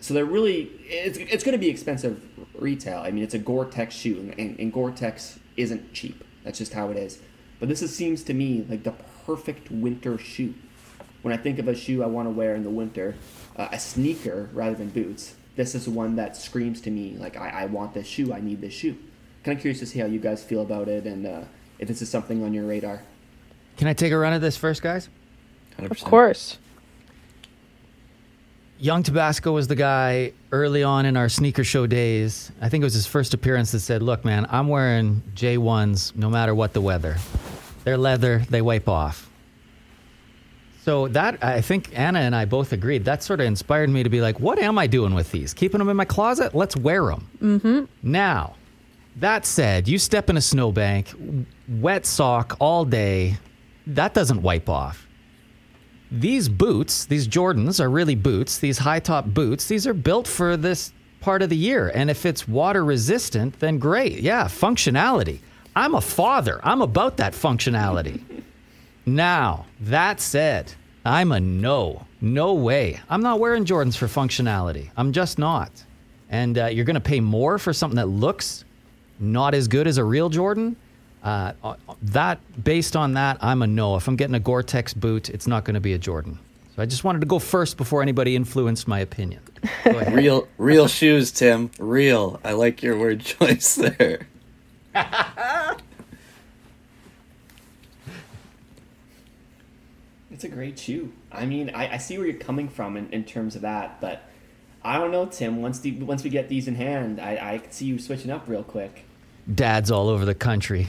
So 0.00 0.12
they're 0.12 0.26
really 0.26 0.70
it's, 0.84 1.16
it's 1.16 1.44
going 1.44 1.52
to 1.54 1.58
be 1.58 1.70
expensive 1.70 2.22
retail. 2.54 2.98
I 2.98 3.10
mean, 3.10 3.24
it's 3.24 3.34
a 3.34 3.38
Gore-Tex 3.38 3.94
shoe, 3.94 4.32
and, 4.36 4.58
and 4.58 4.72
Gore-Tex 4.72 5.38
isn't 5.56 5.94
cheap. 5.94 6.22
That's 6.42 6.58
just 6.58 6.74
how 6.74 6.90
it 6.90 6.98
is. 6.98 7.20
But 7.58 7.70
this 7.70 7.80
is, 7.80 7.94
seems 7.94 8.22
to 8.24 8.34
me 8.34 8.66
like 8.68 8.82
the 8.82 8.94
perfect 9.24 9.70
winter 9.70 10.18
shoe. 10.18 10.54
When 11.24 11.32
I 11.32 11.38
think 11.38 11.58
of 11.58 11.68
a 11.68 11.74
shoe 11.74 12.02
I 12.02 12.06
want 12.06 12.26
to 12.26 12.30
wear 12.30 12.54
in 12.54 12.64
the 12.64 12.70
winter, 12.70 13.14
uh, 13.56 13.68
a 13.72 13.78
sneaker 13.78 14.50
rather 14.52 14.74
than 14.74 14.90
boots, 14.90 15.34
this 15.56 15.74
is 15.74 15.88
one 15.88 16.16
that 16.16 16.36
screams 16.36 16.82
to 16.82 16.90
me 16.90 17.16
like 17.18 17.38
I, 17.38 17.48
I 17.48 17.64
want 17.64 17.94
this 17.94 18.06
shoe, 18.06 18.30
I 18.34 18.40
need 18.40 18.60
this 18.60 18.74
shoe. 18.74 18.94
Kind 19.42 19.56
of 19.56 19.62
curious 19.62 19.78
to 19.78 19.86
see 19.86 20.00
how 20.00 20.04
you 20.04 20.18
guys 20.18 20.44
feel 20.44 20.60
about 20.60 20.86
it 20.86 21.06
and 21.06 21.26
uh, 21.26 21.40
if 21.78 21.88
this 21.88 22.02
is 22.02 22.10
something 22.10 22.44
on 22.44 22.52
your 22.52 22.66
radar. 22.66 23.04
Can 23.78 23.88
I 23.88 23.94
take 23.94 24.12
a 24.12 24.18
run 24.18 24.34
at 24.34 24.42
this 24.42 24.58
first, 24.58 24.82
guys? 24.82 25.08
100%. 25.78 25.90
Of 25.92 26.00
course. 26.04 26.58
Young 28.78 29.02
Tabasco 29.02 29.50
was 29.50 29.66
the 29.66 29.76
guy 29.76 30.34
early 30.52 30.82
on 30.82 31.06
in 31.06 31.16
our 31.16 31.30
sneaker 31.30 31.64
show 31.64 31.86
days. 31.86 32.52
I 32.60 32.68
think 32.68 32.82
it 32.82 32.84
was 32.84 32.92
his 32.92 33.06
first 33.06 33.32
appearance 33.32 33.72
that 33.72 33.80
said, 33.80 34.02
Look, 34.02 34.26
man, 34.26 34.46
I'm 34.50 34.68
wearing 34.68 35.22
J1s 35.34 36.16
no 36.16 36.28
matter 36.28 36.54
what 36.54 36.74
the 36.74 36.82
weather. 36.82 37.16
They're 37.84 37.96
leather, 37.96 38.44
they 38.50 38.60
wipe 38.60 38.90
off. 38.90 39.30
So 40.84 41.08
that 41.08 41.42
I 41.42 41.62
think 41.62 41.98
Anna 41.98 42.18
and 42.18 42.36
I 42.36 42.44
both 42.44 42.74
agreed. 42.74 43.06
That 43.06 43.22
sort 43.22 43.40
of 43.40 43.46
inspired 43.46 43.88
me 43.88 44.02
to 44.02 44.10
be 44.10 44.20
like, 44.20 44.38
what 44.38 44.58
am 44.58 44.76
I 44.76 44.86
doing 44.86 45.14
with 45.14 45.32
these? 45.32 45.54
Keeping 45.54 45.78
them 45.78 45.88
in 45.88 45.96
my 45.96 46.04
closet? 46.04 46.54
Let's 46.54 46.76
wear 46.76 47.06
them. 47.06 47.26
Mm-hmm. 47.40 47.84
Now, 48.02 48.56
that 49.16 49.46
said, 49.46 49.88
you 49.88 49.96
step 49.96 50.28
in 50.28 50.36
a 50.36 50.42
snowbank, 50.42 51.10
wet 51.66 52.04
sock 52.04 52.58
all 52.60 52.84
day, 52.84 53.38
that 53.86 54.12
doesn't 54.12 54.42
wipe 54.42 54.68
off. 54.68 55.08
These 56.10 56.50
boots, 56.50 57.06
these 57.06 57.26
Jordans 57.26 57.80
are 57.80 57.88
really 57.88 58.14
boots, 58.14 58.58
these 58.58 58.76
high 58.76 59.00
top 59.00 59.24
boots, 59.24 59.66
these 59.66 59.86
are 59.86 59.94
built 59.94 60.28
for 60.28 60.54
this 60.54 60.92
part 61.22 61.40
of 61.40 61.48
the 61.48 61.56
year. 61.56 61.92
And 61.94 62.10
if 62.10 62.26
it's 62.26 62.46
water 62.46 62.84
resistant, 62.84 63.58
then 63.58 63.78
great. 63.78 64.20
Yeah, 64.20 64.44
functionality. 64.44 65.40
I'm 65.74 65.94
a 65.94 66.02
father. 66.02 66.60
I'm 66.62 66.82
about 66.82 67.16
that 67.16 67.32
functionality. 67.32 68.33
Now, 69.06 69.66
that 69.80 70.20
said, 70.20 70.72
I'm 71.04 71.32
a 71.32 71.40
no. 71.40 72.06
No 72.20 72.54
way. 72.54 73.00
I'm 73.10 73.20
not 73.20 73.38
wearing 73.38 73.64
Jordans 73.64 73.96
for 73.96 74.06
functionality. 74.06 74.90
I'm 74.96 75.12
just 75.12 75.38
not. 75.38 75.70
And 76.30 76.56
uh, 76.56 76.66
you're 76.66 76.86
going 76.86 76.94
to 76.94 77.00
pay 77.00 77.20
more 77.20 77.58
for 77.58 77.72
something 77.72 77.96
that 77.96 78.08
looks 78.08 78.64
not 79.20 79.54
as 79.54 79.68
good 79.68 79.86
as 79.86 79.98
a 79.98 80.04
real 80.04 80.28
Jordan. 80.30 80.76
Uh, 81.22 81.52
uh 81.62 81.74
that 82.02 82.40
based 82.62 82.96
on 82.96 83.14
that, 83.14 83.38
I'm 83.40 83.62
a 83.62 83.66
no. 83.66 83.96
If 83.96 84.08
I'm 84.08 84.16
getting 84.16 84.34
a 84.34 84.40
Gore-Tex 84.40 84.94
boot, 84.94 85.28
it's 85.28 85.46
not 85.46 85.64
going 85.64 85.74
to 85.74 85.80
be 85.80 85.92
a 85.92 85.98
Jordan. 85.98 86.38
So 86.74 86.82
I 86.82 86.86
just 86.86 87.04
wanted 87.04 87.20
to 87.20 87.26
go 87.26 87.38
first 87.38 87.76
before 87.76 88.02
anybody 88.02 88.34
influenced 88.34 88.88
my 88.88 88.98
opinion. 89.00 89.42
real, 90.10 90.48
real 90.58 90.88
shoes, 90.88 91.30
Tim. 91.30 91.70
Real. 91.78 92.40
I 92.42 92.52
like 92.52 92.82
your 92.82 92.98
word 92.98 93.20
choice 93.24 93.76
there. 93.76 94.26
a 100.44 100.48
great 100.48 100.78
shoe. 100.78 101.12
I 101.32 101.46
mean, 101.46 101.70
I, 101.70 101.94
I 101.94 101.96
see 101.98 102.18
where 102.18 102.26
you're 102.26 102.36
coming 102.36 102.68
from 102.68 102.96
in, 102.96 103.10
in 103.10 103.24
terms 103.24 103.56
of 103.56 103.62
that, 103.62 104.00
but 104.00 104.22
I 104.84 104.98
don't 104.98 105.10
know, 105.10 105.26
Tim. 105.26 105.62
Once 105.62 105.80
the, 105.80 105.92
once 105.92 106.22
we 106.22 106.30
get 106.30 106.48
these 106.48 106.68
in 106.68 106.74
hand, 106.74 107.20
I, 107.20 107.54
I 107.54 107.58
can 107.58 107.70
see 107.70 107.86
you 107.86 107.98
switching 107.98 108.30
up 108.30 108.48
real 108.48 108.62
quick. 108.62 109.04
Dads 109.52 109.90
all 109.90 110.08
over 110.08 110.24
the 110.24 110.34
country. 110.34 110.88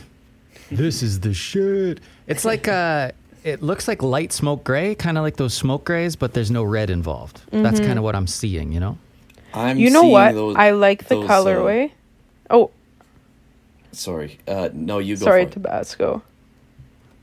this 0.72 1.02
is 1.02 1.22
the 1.22 1.34
shit. 1.34 2.00
It's 2.28 2.46
like 2.52 2.68
uh 2.68 3.12
it 3.44 3.62
looks 3.62 3.88
like 3.88 4.02
light 4.02 4.34
smoke 4.34 4.64
gray, 4.64 4.96
kind 4.96 5.18
of 5.18 5.24
like 5.24 5.38
those 5.38 5.54
smoke 5.54 5.86
grays, 5.86 6.16
but 6.16 6.34
there's 6.34 6.50
no 6.50 6.64
red 6.64 6.90
involved. 6.90 7.42
Mm-hmm. 7.52 7.64
That's 7.64 7.80
kind 7.80 8.00
of 8.00 8.04
what 8.04 8.16
I'm 8.16 8.28
seeing, 8.28 8.72
you 8.72 8.80
know. 8.80 8.98
I'm 9.54 9.78
you 9.78 9.92
know 9.92 10.04
what? 10.04 10.34
Those, 10.34 10.56
I 10.56 10.72
like 10.72 11.08
the 11.08 11.16
those, 11.16 11.30
colorway. 11.30 11.92
Uh, 12.50 12.56
oh, 12.56 12.72
Sorry. 13.96 14.40
Uh, 14.48 14.70
no, 14.74 15.00
you 15.00 15.16
go. 15.16 15.26
Sorry, 15.26 15.46
Tabasco. 15.46 16.22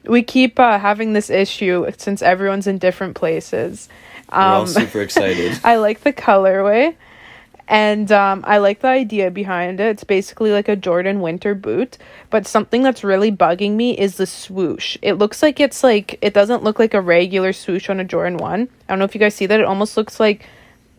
We 0.04 0.22
keep 0.22 0.58
uh, 0.58 0.78
having 0.78 1.12
this 1.12 1.30
issue 1.30 1.88
since 1.96 2.22
everyone's 2.22 2.66
in 2.66 2.78
different 2.78 3.14
places. 3.16 3.88
Um, 4.28 4.40
We're 4.42 4.54
all 4.56 4.60
um, 4.62 4.66
super 4.66 5.00
excited. 5.00 5.60
I 5.64 5.76
like 5.76 6.00
the 6.00 6.12
colorway, 6.12 6.94
And 7.68 8.10
um, 8.10 8.44
I 8.46 8.58
like 8.58 8.80
the 8.80 8.88
idea 8.88 9.30
behind 9.30 9.78
it. 9.80 9.86
It's 9.88 10.04
basically 10.04 10.50
like 10.50 10.68
a 10.68 10.76
Jordan 10.76 11.20
winter 11.20 11.54
boot. 11.54 11.98
But 12.30 12.46
something 12.46 12.82
that's 12.82 13.04
really 13.04 13.30
bugging 13.30 13.72
me 13.76 13.96
is 13.96 14.16
the 14.16 14.26
swoosh. 14.26 14.96
It 15.02 15.14
looks 15.14 15.42
like 15.42 15.60
it's 15.60 15.84
like, 15.84 16.18
it 16.20 16.34
doesn't 16.34 16.64
look 16.64 16.78
like 16.78 16.94
a 16.94 17.00
regular 17.00 17.52
swoosh 17.52 17.88
on 17.88 18.00
a 18.00 18.04
Jordan 18.04 18.38
1. 18.38 18.60
I 18.62 18.66
don't 18.92 18.98
know 18.98 19.04
if 19.04 19.14
you 19.14 19.20
guys 19.20 19.34
see 19.34 19.46
that. 19.46 19.60
It 19.60 19.66
almost 19.66 19.96
looks 19.96 20.18
like 20.18 20.46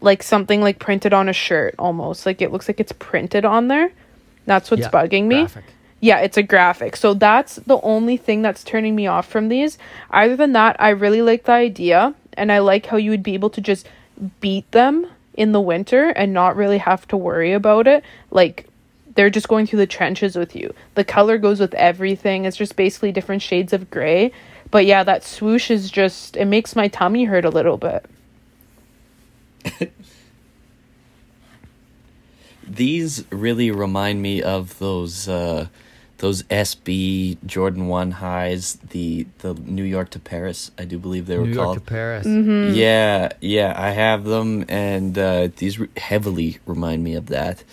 like 0.02 0.22
something 0.22 0.60
like 0.62 0.80
printed 0.80 1.14
on 1.14 1.30
a 1.30 1.34
shirt 1.34 1.76
almost. 1.80 2.26
Like 2.26 2.42
it 2.42 2.52
looks 2.52 2.68
like 2.68 2.80
it's 2.80 2.92
printed 2.92 3.46
on 3.46 3.68
there. 3.70 3.92
That's 4.46 4.70
what's 4.70 4.82
Yeah, 4.82 4.90
bugging 4.90 5.28
me. 5.28 5.42
graphic. 5.44 5.64
Yeah, 6.04 6.20
it's 6.20 6.36
a 6.36 6.44
graphic. 6.44 6.98
So 6.98 7.14
that's 7.14 7.56
the 7.56 7.80
only 7.80 8.18
thing 8.18 8.42
that's 8.42 8.62
turning 8.62 8.94
me 8.94 9.08
off 9.08 9.26
from 9.26 9.48
these. 9.48 9.78
Other 10.12 10.36
than 10.36 10.52
that, 10.52 10.76
I 10.78 10.90
really 10.90 11.22
like 11.22 11.46
the 11.46 11.54
idea 11.54 12.14
and 12.34 12.52
I 12.52 12.60
like 12.60 12.88
how 12.88 12.98
you 12.98 13.10
would 13.12 13.24
be 13.24 13.36
able 13.36 13.50
to 13.52 13.62
just 13.62 13.88
beat 14.42 14.70
them 14.72 15.08
in 15.36 15.54
the 15.54 15.62
winter 15.62 16.10
and 16.10 16.34
not 16.34 16.58
really 16.58 16.80
have 16.80 17.08
to 17.08 17.16
worry 17.16 17.54
about 17.54 17.88
it. 17.88 18.04
Like 18.32 18.68
they're 19.16 19.30
just 19.30 19.48
going 19.48 19.66
through 19.66 19.80
the 19.80 19.88
trenches 19.88 20.36
with 20.36 20.58
you. 20.58 20.74
The 20.96 21.06
color 21.06 21.38
goes 21.38 21.62
with 21.62 21.74
everything. 21.76 22.44
It's 22.44 22.58
just 22.58 22.76
basically 22.76 23.14
different 23.14 23.42
shades 23.42 23.72
of 23.72 23.90
gray. 23.90 24.34
But 24.72 24.86
yeah, 24.86 25.06
that 25.06 25.24
swoosh 25.24 25.72
is 25.72 25.90
just 25.90 26.36
it 26.36 26.48
makes 26.48 26.76
my 26.76 26.90
tummy 26.90 27.24
hurt 27.24 27.46
a 27.46 27.50
little 27.50 27.78
bit. 27.78 28.06
These 32.68 33.24
really 33.32 33.72
remind 33.72 34.22
me 34.22 34.42
of 34.42 34.78
those 34.80 35.30
uh, 35.30 35.68
those 36.24 36.44
SB 36.44 37.38
Jordan 37.46 37.88
One 37.90 38.12
highs, 38.12 38.76
the 38.92 39.28
the 39.40 39.56
New 39.56 39.84
York 39.84 40.10
to 40.12 40.20
Paris, 40.20 40.72
I 40.78 40.86
do 40.86 40.98
believe 40.98 41.26
they 41.28 41.38
were 41.38 41.44
called. 41.44 41.50
New 41.50 41.56
called. 41.56 41.76
York 41.76 41.86
to 41.86 41.92
Paris. 41.92 42.26
Mm-hmm. 42.26 42.76
Yeah, 42.76 43.34
yeah, 43.42 43.74
I 43.76 43.90
have 43.90 44.24
them, 44.24 44.64
and 44.70 45.18
uh, 45.18 45.50
these 45.58 45.80
re- 45.80 45.90
heavily 45.98 46.60
remind 46.66 47.04
me 47.04 47.16
of 47.16 47.26
that. 47.28 47.66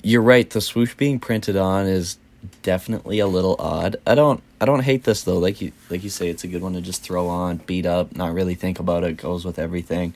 You're 0.00 0.22
right. 0.22 0.48
The 0.48 0.60
swoosh 0.60 0.94
being 0.94 1.18
printed 1.18 1.56
on 1.56 1.86
is 1.86 2.18
definitely 2.62 3.18
a 3.18 3.26
little 3.26 3.56
odd. 3.58 3.96
I 4.06 4.14
don't, 4.14 4.40
I 4.60 4.64
don't 4.64 4.84
hate 4.84 5.02
this 5.02 5.24
though. 5.24 5.38
Like 5.38 5.60
you, 5.60 5.72
like 5.90 6.04
you 6.04 6.10
say, 6.10 6.28
it's 6.28 6.44
a 6.44 6.48
good 6.48 6.62
one 6.62 6.74
to 6.74 6.80
just 6.80 7.02
throw 7.02 7.26
on, 7.26 7.56
beat 7.66 7.84
up, 7.84 8.14
not 8.14 8.32
really 8.32 8.54
think 8.54 8.78
about 8.78 9.02
it. 9.02 9.16
Goes 9.16 9.44
with 9.44 9.58
everything. 9.58 10.14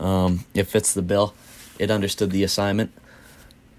Um, 0.00 0.46
it 0.54 0.64
fits 0.64 0.94
the 0.94 1.02
bill. 1.02 1.34
It 1.78 1.90
understood 1.90 2.30
the 2.30 2.44
assignment. 2.44 2.92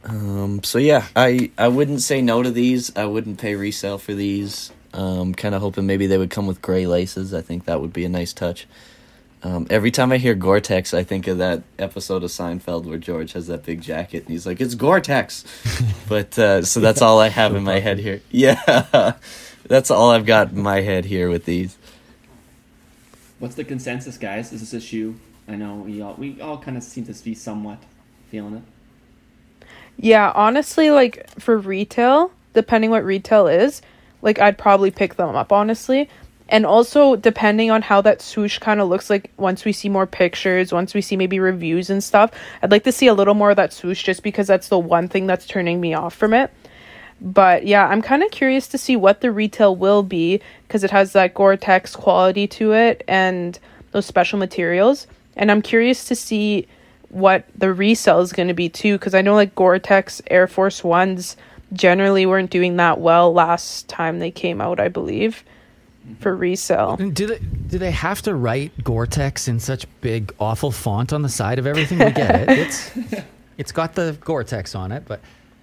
Um, 0.05 0.63
so 0.63 0.77
yeah, 0.77 1.07
I 1.15 1.51
I 1.57 1.67
wouldn't 1.67 2.01
say 2.01 2.21
no 2.21 2.43
to 2.43 2.51
these. 2.51 2.95
I 2.95 3.05
wouldn't 3.05 3.39
pay 3.39 3.55
resale 3.55 3.97
for 3.97 4.13
these. 4.13 4.71
Um, 4.93 5.33
kind 5.33 5.53
of 5.53 5.61
hoping 5.61 5.85
maybe 5.85 6.07
they 6.07 6.17
would 6.17 6.29
come 6.29 6.47
with 6.47 6.61
gray 6.61 6.87
laces. 6.87 7.33
I 7.33 7.41
think 7.41 7.65
that 7.65 7.81
would 7.81 7.91
be 7.91 8.05
a 8.05 8.09
nice 8.09 8.31
touch. 8.31 8.65
Um, 9.43 9.67
every 9.69 9.91
time 9.91 10.11
I 10.11 10.17
hear 10.17 10.33
Gore-Tex, 10.33 10.93
I 10.93 11.03
think 11.03 11.27
of 11.27 11.37
that 11.37 11.61
episode 11.77 12.23
of 12.23 12.31
Seinfeld 12.31 12.85
where 12.85 12.97
George 12.97 13.33
has 13.33 13.45
that 13.47 13.63
big 13.63 13.81
jacket 13.81 14.23
and 14.23 14.29
he's 14.29 14.45
like, 14.45 14.61
"It's 14.61 14.73
Gore-Tex," 14.75 15.43
but 16.07 16.37
uh, 16.39 16.63
so 16.63 16.79
that's 16.79 17.01
all 17.01 17.19
I 17.19 17.29
have 17.29 17.55
in 17.55 17.63
my 17.63 17.79
head 17.79 17.99
here. 17.99 18.21
Yeah, 18.31 19.15
that's 19.67 19.91
all 19.91 20.11
I've 20.11 20.25
got 20.25 20.51
in 20.51 20.61
my 20.61 20.81
head 20.81 21.05
here 21.05 21.29
with 21.29 21.45
these. 21.45 21.77
What's 23.39 23.55
the 23.55 23.63
consensus, 23.63 24.17
guys? 24.17 24.53
Is 24.53 24.61
this 24.61 24.73
a 24.73 24.79
shoe? 24.79 25.19
I 25.47 25.55
know 25.55 25.75
we 25.75 26.01
all 26.01 26.15
we 26.17 26.39
all 26.41 26.57
kind 26.57 26.77
of 26.77 26.83
seem 26.83 27.05
to 27.05 27.23
be 27.23 27.35
somewhat 27.35 27.79
feeling 28.29 28.55
it. 28.55 28.63
Yeah, 29.97 30.31
honestly, 30.35 30.91
like 30.91 31.29
for 31.39 31.57
retail, 31.57 32.31
depending 32.53 32.89
what 32.89 33.03
retail 33.05 33.47
is, 33.47 33.81
like 34.21 34.39
I'd 34.39 34.57
probably 34.57 34.91
pick 34.91 35.15
them 35.15 35.35
up, 35.35 35.51
honestly. 35.51 36.09
And 36.47 36.65
also 36.65 37.15
depending 37.15 37.71
on 37.71 37.81
how 37.81 38.01
that 38.01 38.21
swoosh 38.21 38.59
kind 38.59 38.79
of 38.79 38.87
looks 38.87 39.09
like 39.09 39.31
once 39.37 39.65
we 39.65 39.71
see 39.71 39.89
more 39.89 40.05
pictures, 40.05 40.71
once 40.71 40.93
we 40.93 41.01
see 41.01 41.15
maybe 41.17 41.39
reviews 41.39 41.89
and 41.89 42.03
stuff, 42.03 42.31
I'd 42.61 42.71
like 42.71 42.83
to 42.83 42.91
see 42.91 43.07
a 43.07 43.13
little 43.13 43.33
more 43.33 43.49
of 43.49 43.55
that 43.55 43.73
swoosh 43.73 44.03
just 44.03 44.21
because 44.21 44.47
that's 44.47 44.67
the 44.67 44.77
one 44.77 45.07
thing 45.07 45.25
that's 45.25 45.47
turning 45.47 45.81
me 45.81 45.93
off 45.95 46.13
from 46.13 46.33
it. 46.33 46.51
But 47.19 47.65
yeah, 47.65 47.87
I'm 47.87 48.01
kind 48.01 48.21
of 48.21 48.29
curious 48.29 48.67
to 48.67 48.77
see 48.77 48.95
what 48.95 49.21
the 49.21 49.31
retail 49.31 49.75
will 49.75 50.03
be 50.03 50.41
because 50.67 50.83
it 50.83 50.91
has 50.91 51.13
that 51.13 51.33
Gore-Tex 51.33 51.95
quality 51.95 52.45
to 52.47 52.73
it 52.73 53.03
and 53.07 53.57
those 53.91 54.05
special 54.05 54.37
materials. 54.37 55.07
And 55.35 55.49
I'm 55.49 55.61
curious 55.61 56.05
to 56.05 56.15
see 56.15 56.67
what 57.15 57.45
the 57.57 57.71
resale 57.71 58.19
is 58.19 58.33
going 58.33 58.49
to 58.49 58.53
be 58.53 58.67
too 58.67 58.97
because 58.97 59.13
I 59.13 59.21
know 59.21 59.35
like 59.35 59.55
Gore-Tex 59.55 60.21
Air 60.29 60.47
Force 60.47 60.83
Ones 60.83 61.37
generally 61.71 62.25
weren't 62.25 62.51
doing 62.51 62.75
that 62.75 62.99
well 62.99 63.31
last 63.31 63.87
time 63.87 64.19
they 64.19 64.31
came 64.31 64.59
out, 64.59 64.81
I 64.81 64.89
believe, 64.89 65.45
for 66.19 66.35
resale. 66.35 66.97
Do 66.97 67.25
they 67.25 67.39
do 67.67 67.77
they 67.77 67.91
have 67.91 68.21
to 68.23 68.35
write 68.35 68.83
Gore-Tex 68.83 69.47
in 69.47 69.61
such 69.61 69.85
big 70.01 70.33
awful 70.41 70.71
font 70.71 71.13
on 71.13 71.21
the 71.21 71.29
side 71.29 71.57
of 71.57 71.65
everything? 71.65 71.99
We 71.99 72.11
get 72.11 72.49
it. 72.49 72.49
It's 72.49 72.91
it's 73.57 73.71
got 73.71 73.95
the 73.95 74.17
Gore-Tex 74.19 74.75
on 74.75 74.91
it, 74.91 75.05
but 75.07 75.21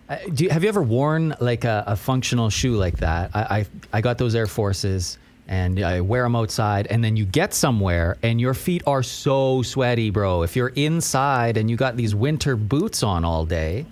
uh, 0.08 0.16
do 0.32 0.44
you, 0.44 0.50
have 0.50 0.62
you 0.62 0.70
ever 0.70 0.82
worn 0.82 1.34
like 1.38 1.64
a, 1.64 1.84
a 1.86 1.96
functional 1.96 2.48
shoe 2.48 2.76
like 2.76 2.96
that? 2.98 3.30
I, 3.34 3.40
I 3.42 3.66
I 3.92 4.00
got 4.00 4.16
those 4.16 4.34
Air 4.34 4.46
Forces 4.46 5.18
and 5.52 5.78
I 5.84 6.00
wear 6.00 6.22
them 6.22 6.34
outside, 6.34 6.86
and 6.86 7.04
then 7.04 7.14
you 7.14 7.26
get 7.26 7.52
somewhere 7.52 8.16
and 8.22 8.40
your 8.40 8.54
feet 8.54 8.82
are 8.86 9.02
so 9.02 9.60
sweaty, 9.60 10.08
bro. 10.08 10.42
If 10.44 10.56
you're 10.56 10.68
inside 10.74 11.58
and 11.58 11.68
you 11.70 11.76
got 11.76 11.94
these 11.94 12.14
winter 12.14 12.56
boots 12.56 13.02
on 13.02 13.22
all 13.24 13.44
day. 13.44 13.84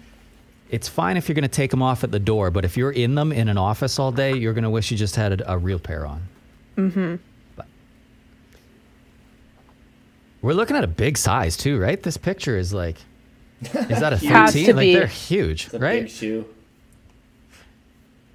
It's 0.71 0.89
fine 0.89 1.17
if 1.19 1.29
you're 1.29 1.35
going 1.35 1.43
to 1.43 1.49
take 1.49 1.71
them 1.73 1.83
off 1.83 2.03
at 2.05 2.13
the 2.13 2.19
door, 2.21 2.51
but 2.53 2.65
if 2.65 2.77
you're 2.77 2.93
in 2.93 3.15
them 3.17 3.31
in 3.33 3.49
an 3.49 3.59
office 3.59 3.99
all 3.99 4.11
day, 4.13 4.37
you're 4.37 4.53
going 4.55 4.65
to 4.65 4.71
wish 4.71 4.91
you 4.91 4.97
just 4.97 5.17
had 5.17 5.41
a, 5.41 5.53
a 5.53 5.59
real 5.59 5.81
pair 5.81 6.07
on. 6.07 6.23
Mm-hmm. 6.77 7.17
We're 10.41 10.53
looking 10.55 10.77
at 10.77 10.85
a 10.85 10.87
big 10.87 11.19
size 11.19 11.57
too, 11.57 11.79
right? 11.79 12.03
This 12.03 12.17
picture 12.17 12.57
is 12.57 12.73
like, 12.73 12.97
is 13.61 14.01
that 14.01 14.13
a 14.15 14.19
13? 14.53 14.77
Like 14.77 14.85
be. 14.85 14.95
they're 14.95 15.07
huge, 15.09 15.67
It's 15.67 15.75
a 15.75 15.79
right? 15.79 16.03
big 16.05 16.11
shoe. 16.11 16.47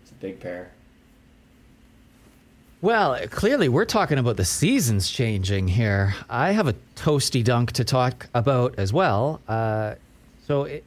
It's 0.04 0.12
a 0.12 0.16
big 0.16 0.40
pair. 0.40 0.72
Well, 2.86 3.18
clearly 3.32 3.68
we're 3.68 3.86
talking 3.86 4.20
about 4.20 4.38
the 4.38 4.46
seasons 4.46 5.10
changing 5.10 5.70
here. 5.70 6.14
I 6.30 6.52
have 6.52 6.68
a 6.68 6.76
toasty 6.96 7.44
dunk 7.44 7.72
to 7.72 7.84
talk 7.84 8.28
about 8.36 8.76
as 8.78 8.94
well. 8.94 9.42
Uh, 9.48 9.96
so, 10.46 10.68
i 10.68 10.84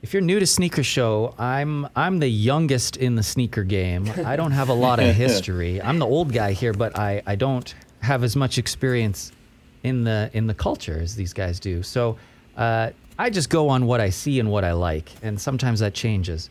if 0.00 0.14
you're 0.14 0.22
new 0.22 0.38
to 0.38 0.46
Sneaker 0.46 0.84
Show, 0.84 1.34
I'm 1.40 1.88
I'm 1.96 2.20
the 2.20 2.28
youngest 2.28 2.98
in 2.98 3.16
the 3.16 3.24
sneaker 3.24 3.64
game. 3.64 4.08
I 4.24 4.36
don't 4.36 4.52
have 4.52 4.68
a 4.68 4.72
lot 4.74 5.00
of 5.00 5.12
history. 5.26 5.82
I'm 5.82 5.98
the 5.98 6.06
old 6.06 6.32
guy 6.32 6.52
here, 6.52 6.72
but 6.72 6.96
I, 6.96 7.20
I 7.26 7.34
don't 7.34 7.74
have 7.98 8.22
as 8.22 8.36
much 8.36 8.56
experience 8.56 9.32
in 9.82 10.04
the 10.04 10.30
in 10.32 10.46
the 10.46 10.54
culture 10.54 11.00
as 11.00 11.16
these 11.16 11.32
guys 11.32 11.58
do. 11.58 11.82
So, 11.82 12.16
uh, 12.56 12.90
I 13.18 13.28
just 13.28 13.50
go 13.50 13.68
on 13.68 13.86
what 13.86 14.00
I 14.00 14.10
see 14.10 14.38
and 14.38 14.52
what 14.52 14.62
I 14.62 14.70
like, 14.70 15.10
and 15.20 15.40
sometimes 15.40 15.80
that 15.80 15.94
changes. 15.94 16.48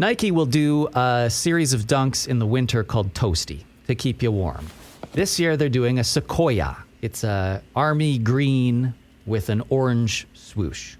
Nike 0.00 0.30
will 0.30 0.46
do 0.46 0.88
a 0.94 1.28
series 1.28 1.74
of 1.74 1.82
dunks 1.82 2.26
in 2.26 2.38
the 2.38 2.46
winter 2.46 2.82
called 2.82 3.12
Toasty 3.12 3.64
to 3.86 3.94
keep 3.94 4.22
you 4.22 4.32
warm. 4.32 4.66
This 5.12 5.38
year 5.38 5.58
they're 5.58 5.68
doing 5.68 5.98
a 5.98 6.04
Sequoia. 6.04 6.74
It's 7.02 7.22
a 7.22 7.62
army 7.76 8.16
green 8.16 8.94
with 9.26 9.50
an 9.50 9.62
orange 9.68 10.26
swoosh. 10.32 10.96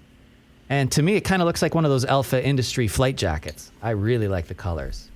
And 0.69 0.91
to 0.91 1.01
me, 1.01 1.15
it 1.15 1.21
kind 1.21 1.41
of 1.41 1.47
looks 1.47 1.63
like 1.63 1.73
one 1.73 1.83
of 1.83 1.89
those 1.89 2.05
Alpha 2.05 2.45
Industry 2.45 2.87
flight 2.87 3.15
jackets. 3.15 3.71
I 3.81 3.89
really 3.89 4.27
like 4.27 4.45
the 4.45 4.53
colors. 4.53 5.09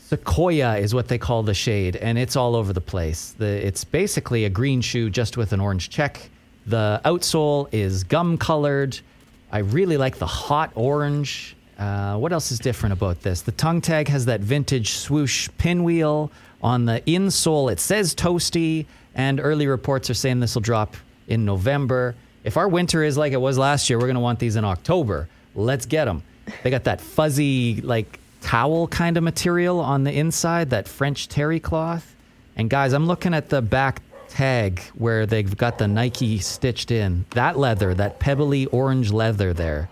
Sequoia 0.00 0.76
is 0.76 0.94
what 0.94 1.08
they 1.08 1.16
call 1.16 1.42
the 1.42 1.54
shade, 1.54 1.96
and 1.96 2.18
it's 2.18 2.36
all 2.36 2.54
over 2.54 2.74
the 2.74 2.82
place. 2.82 3.34
The, 3.38 3.66
it's 3.66 3.82
basically 3.82 4.44
a 4.44 4.50
green 4.50 4.82
shoe 4.82 5.08
just 5.08 5.38
with 5.38 5.54
an 5.54 5.60
orange 5.60 5.88
check. 5.88 6.28
The 6.66 7.00
outsole 7.06 7.70
is 7.72 8.04
gum 8.04 8.36
colored. 8.36 9.00
I 9.50 9.60
really 9.60 9.96
like 9.96 10.18
the 10.18 10.26
hot 10.26 10.70
orange. 10.74 11.54
Uh, 11.78 12.16
what 12.16 12.32
else 12.32 12.50
is 12.50 12.58
different 12.58 12.92
about 12.92 13.22
this? 13.22 13.42
The 13.42 13.52
tongue 13.52 13.80
tag 13.80 14.08
has 14.08 14.26
that 14.26 14.40
vintage 14.40 14.90
swoosh 14.92 15.48
pinwheel. 15.58 16.30
On 16.60 16.86
the 16.86 17.00
insole, 17.06 17.70
it 17.70 17.78
says 17.78 18.16
toasty, 18.16 18.86
and 19.14 19.38
early 19.38 19.68
reports 19.68 20.10
are 20.10 20.14
saying 20.14 20.40
this 20.40 20.56
will 20.56 20.62
drop 20.62 20.96
in 21.28 21.44
November. 21.44 22.16
If 22.42 22.56
our 22.56 22.66
winter 22.66 23.04
is 23.04 23.16
like 23.16 23.32
it 23.32 23.40
was 23.40 23.58
last 23.58 23.88
year, 23.88 23.98
we're 23.98 24.06
going 24.06 24.14
to 24.14 24.20
want 24.20 24.40
these 24.40 24.56
in 24.56 24.64
October. 24.64 25.28
Let's 25.54 25.86
get 25.86 26.06
them. 26.06 26.24
They 26.64 26.70
got 26.70 26.84
that 26.84 27.00
fuzzy, 27.00 27.80
like 27.82 28.18
towel 28.40 28.88
kind 28.88 29.16
of 29.16 29.22
material 29.22 29.78
on 29.78 30.02
the 30.02 30.12
inside, 30.12 30.70
that 30.70 30.88
French 30.88 31.28
terry 31.28 31.60
cloth. 31.60 32.16
And 32.56 32.68
guys, 32.68 32.92
I'm 32.92 33.06
looking 33.06 33.34
at 33.34 33.50
the 33.50 33.62
back 33.62 34.02
tag 34.28 34.80
where 34.94 35.26
they've 35.26 35.56
got 35.56 35.78
the 35.78 35.86
Nike 35.86 36.38
stitched 36.38 36.90
in. 36.90 37.24
That 37.30 37.56
leather, 37.56 37.94
that 37.94 38.18
pebbly 38.18 38.66
orange 38.66 39.12
leather 39.12 39.52
there. 39.52 39.88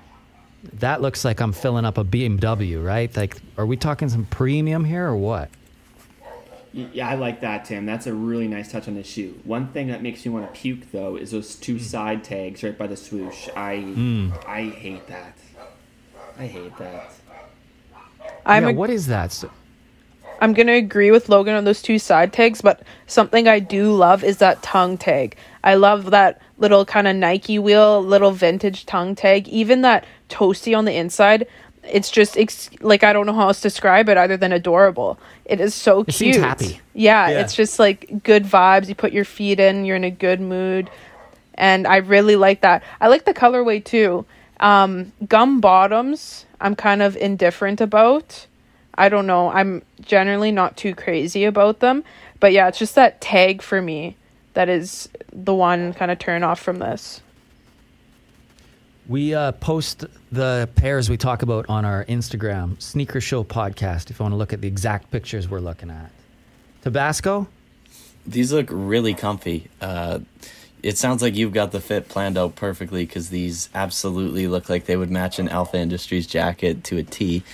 That 0.74 1.00
looks 1.00 1.24
like 1.24 1.40
I'm 1.40 1.52
filling 1.52 1.84
up 1.84 1.98
a 1.98 2.04
BMW, 2.04 2.84
right? 2.84 3.14
Like, 3.16 3.36
are 3.56 3.66
we 3.66 3.76
talking 3.76 4.08
some 4.08 4.24
premium 4.26 4.84
here 4.84 5.06
or 5.06 5.16
what? 5.16 5.50
Yeah, 6.76 7.08
I 7.08 7.14
like 7.14 7.40
that, 7.40 7.64
Tim. 7.64 7.86
That's 7.86 8.06
a 8.06 8.12
really 8.12 8.46
nice 8.48 8.70
touch 8.70 8.86
on 8.86 8.96
the 8.96 9.02
shoe. 9.02 9.40
One 9.44 9.68
thing 9.68 9.88
that 9.88 10.02
makes 10.02 10.26
me 10.26 10.30
want 10.30 10.52
to 10.52 10.60
puke 10.60 10.92
though 10.92 11.16
is 11.16 11.30
those 11.30 11.56
two 11.56 11.78
hmm. 11.78 11.82
side 11.82 12.22
tags 12.22 12.62
right 12.62 12.76
by 12.76 12.86
the 12.86 12.96
swoosh. 12.96 13.48
I 13.56 13.80
hmm. 13.80 14.30
I 14.46 14.64
hate 14.64 15.06
that. 15.06 15.38
I 16.38 16.46
hate 16.46 16.76
that. 16.76 17.12
I'm 18.44 18.64
yeah, 18.64 18.70
a- 18.70 18.74
what 18.74 18.90
is 18.90 19.06
that? 19.06 19.32
So, 19.32 19.50
I'm 20.42 20.52
gonna 20.52 20.72
agree 20.72 21.10
with 21.10 21.30
Logan 21.30 21.54
on 21.54 21.64
those 21.64 21.80
two 21.80 21.98
side 21.98 22.34
tags, 22.34 22.60
but 22.60 22.82
something 23.06 23.48
I 23.48 23.58
do 23.58 23.92
love 23.94 24.22
is 24.22 24.36
that 24.38 24.62
tongue 24.62 24.98
tag. 24.98 25.36
I 25.64 25.76
love 25.76 26.10
that 26.10 26.42
little 26.58 26.84
kind 26.84 27.06
of 27.08 27.16
Nike 27.16 27.58
wheel, 27.58 28.02
little 28.02 28.32
vintage 28.32 28.86
tongue 28.86 29.14
tag, 29.14 29.46
even 29.48 29.82
that 29.82 30.04
toasty 30.28 30.76
on 30.76 30.84
the 30.84 30.94
inside. 30.96 31.46
It's 31.84 32.10
just 32.10 32.36
ex- 32.36 32.70
like 32.80 33.04
I 33.04 33.12
don't 33.12 33.26
know 33.26 33.32
how 33.34 33.48
else 33.48 33.58
to 33.60 33.68
describe 33.68 34.08
it 34.08 34.16
other 34.16 34.36
than 34.36 34.52
adorable. 34.52 35.18
It 35.44 35.60
is 35.60 35.74
so 35.74 36.00
It 36.00 36.06
cute. 36.06 36.14
seems 36.16 36.36
happy. 36.38 36.80
Yeah, 36.94 37.28
Yeah. 37.28 37.40
it's 37.40 37.54
just 37.54 37.78
like 37.78 38.22
good 38.24 38.44
vibes. 38.44 38.88
You 38.88 38.94
put 38.94 39.12
your 39.12 39.24
feet 39.24 39.60
in, 39.60 39.84
you're 39.84 39.96
in 39.96 40.04
a 40.04 40.10
good 40.10 40.40
mood. 40.40 40.90
And 41.54 41.86
I 41.86 41.98
really 41.98 42.36
like 42.36 42.62
that. 42.62 42.82
I 43.00 43.08
like 43.08 43.24
the 43.24 43.32
colorway 43.34 43.82
too. 43.84 44.26
Um, 44.58 45.12
gum 45.28 45.60
bottoms, 45.60 46.44
I'm 46.60 46.74
kind 46.74 47.02
of 47.02 47.16
indifferent 47.16 47.80
about. 47.80 48.46
I 48.98 49.08
don't 49.10 49.26
know. 49.26 49.50
I'm 49.50 49.82
generally 50.00 50.50
not 50.50 50.76
too 50.76 50.94
crazy 50.94 51.44
about 51.44 51.80
them. 51.80 52.02
But 52.40 52.52
yeah, 52.52 52.66
it's 52.68 52.78
just 52.78 52.94
that 52.96 53.20
tag 53.20 53.62
for 53.62 53.80
me 53.80 54.16
that 54.56 54.70
is 54.70 55.06
the 55.34 55.54
one 55.54 55.92
kind 55.92 56.10
of 56.10 56.18
turn 56.18 56.42
off 56.42 56.58
from 56.58 56.78
this. 56.78 57.20
We 59.06 59.34
uh, 59.34 59.52
post 59.52 60.06
the 60.32 60.68
pairs 60.74 61.10
we 61.10 61.18
talk 61.18 61.42
about 61.42 61.66
on 61.68 61.84
our 61.84 62.06
Instagram, 62.06 62.80
Sneaker 62.80 63.20
Show 63.20 63.44
Podcast, 63.44 64.10
if 64.10 64.18
you 64.18 64.24
want 64.24 64.32
to 64.32 64.36
look 64.36 64.54
at 64.54 64.62
the 64.62 64.66
exact 64.66 65.10
pictures 65.10 65.46
we're 65.46 65.60
looking 65.60 65.90
at. 65.90 66.10
Tabasco? 66.80 67.48
These 68.26 68.50
look 68.50 68.68
really 68.70 69.12
comfy. 69.12 69.68
Uh, 69.78 70.20
it 70.82 70.96
sounds 70.96 71.20
like 71.20 71.36
you've 71.36 71.52
got 71.52 71.72
the 71.72 71.80
fit 71.80 72.08
planned 72.08 72.38
out 72.38 72.56
perfectly 72.56 73.04
because 73.04 73.28
these 73.28 73.68
absolutely 73.74 74.48
look 74.48 74.70
like 74.70 74.86
they 74.86 74.96
would 74.96 75.10
match 75.10 75.38
an 75.38 75.50
Alpha 75.50 75.76
Industries 75.76 76.26
jacket 76.26 76.82
to 76.84 76.96
a 76.96 77.02
T. 77.02 77.44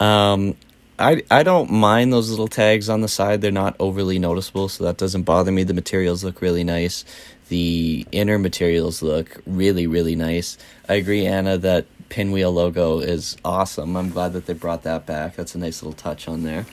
Um, 0.00 0.54
I 0.98 1.22
I 1.30 1.42
don't 1.42 1.70
mind 1.70 2.12
those 2.12 2.30
little 2.30 2.48
tags 2.48 2.88
on 2.88 3.00
the 3.00 3.08
side. 3.08 3.40
They're 3.40 3.50
not 3.50 3.76
overly 3.78 4.18
noticeable, 4.18 4.68
so 4.68 4.84
that 4.84 4.96
doesn't 4.96 5.22
bother 5.22 5.52
me. 5.52 5.64
The 5.64 5.74
materials 5.74 6.24
look 6.24 6.40
really 6.40 6.64
nice. 6.64 7.04
The 7.48 8.06
inner 8.12 8.38
materials 8.38 9.02
look 9.02 9.40
really 9.46 9.86
really 9.86 10.16
nice. 10.16 10.56
I 10.88 10.94
agree, 10.94 11.26
Anna, 11.26 11.58
that 11.58 11.86
pinwheel 12.08 12.52
logo 12.52 13.00
is 13.00 13.36
awesome. 13.44 13.96
I'm 13.96 14.10
glad 14.10 14.32
that 14.32 14.46
they 14.46 14.54
brought 14.54 14.84
that 14.84 15.06
back. 15.06 15.36
That's 15.36 15.54
a 15.54 15.58
nice 15.58 15.82
little 15.82 15.96
touch 15.96 16.28
on 16.28 16.42
there. 16.42 16.66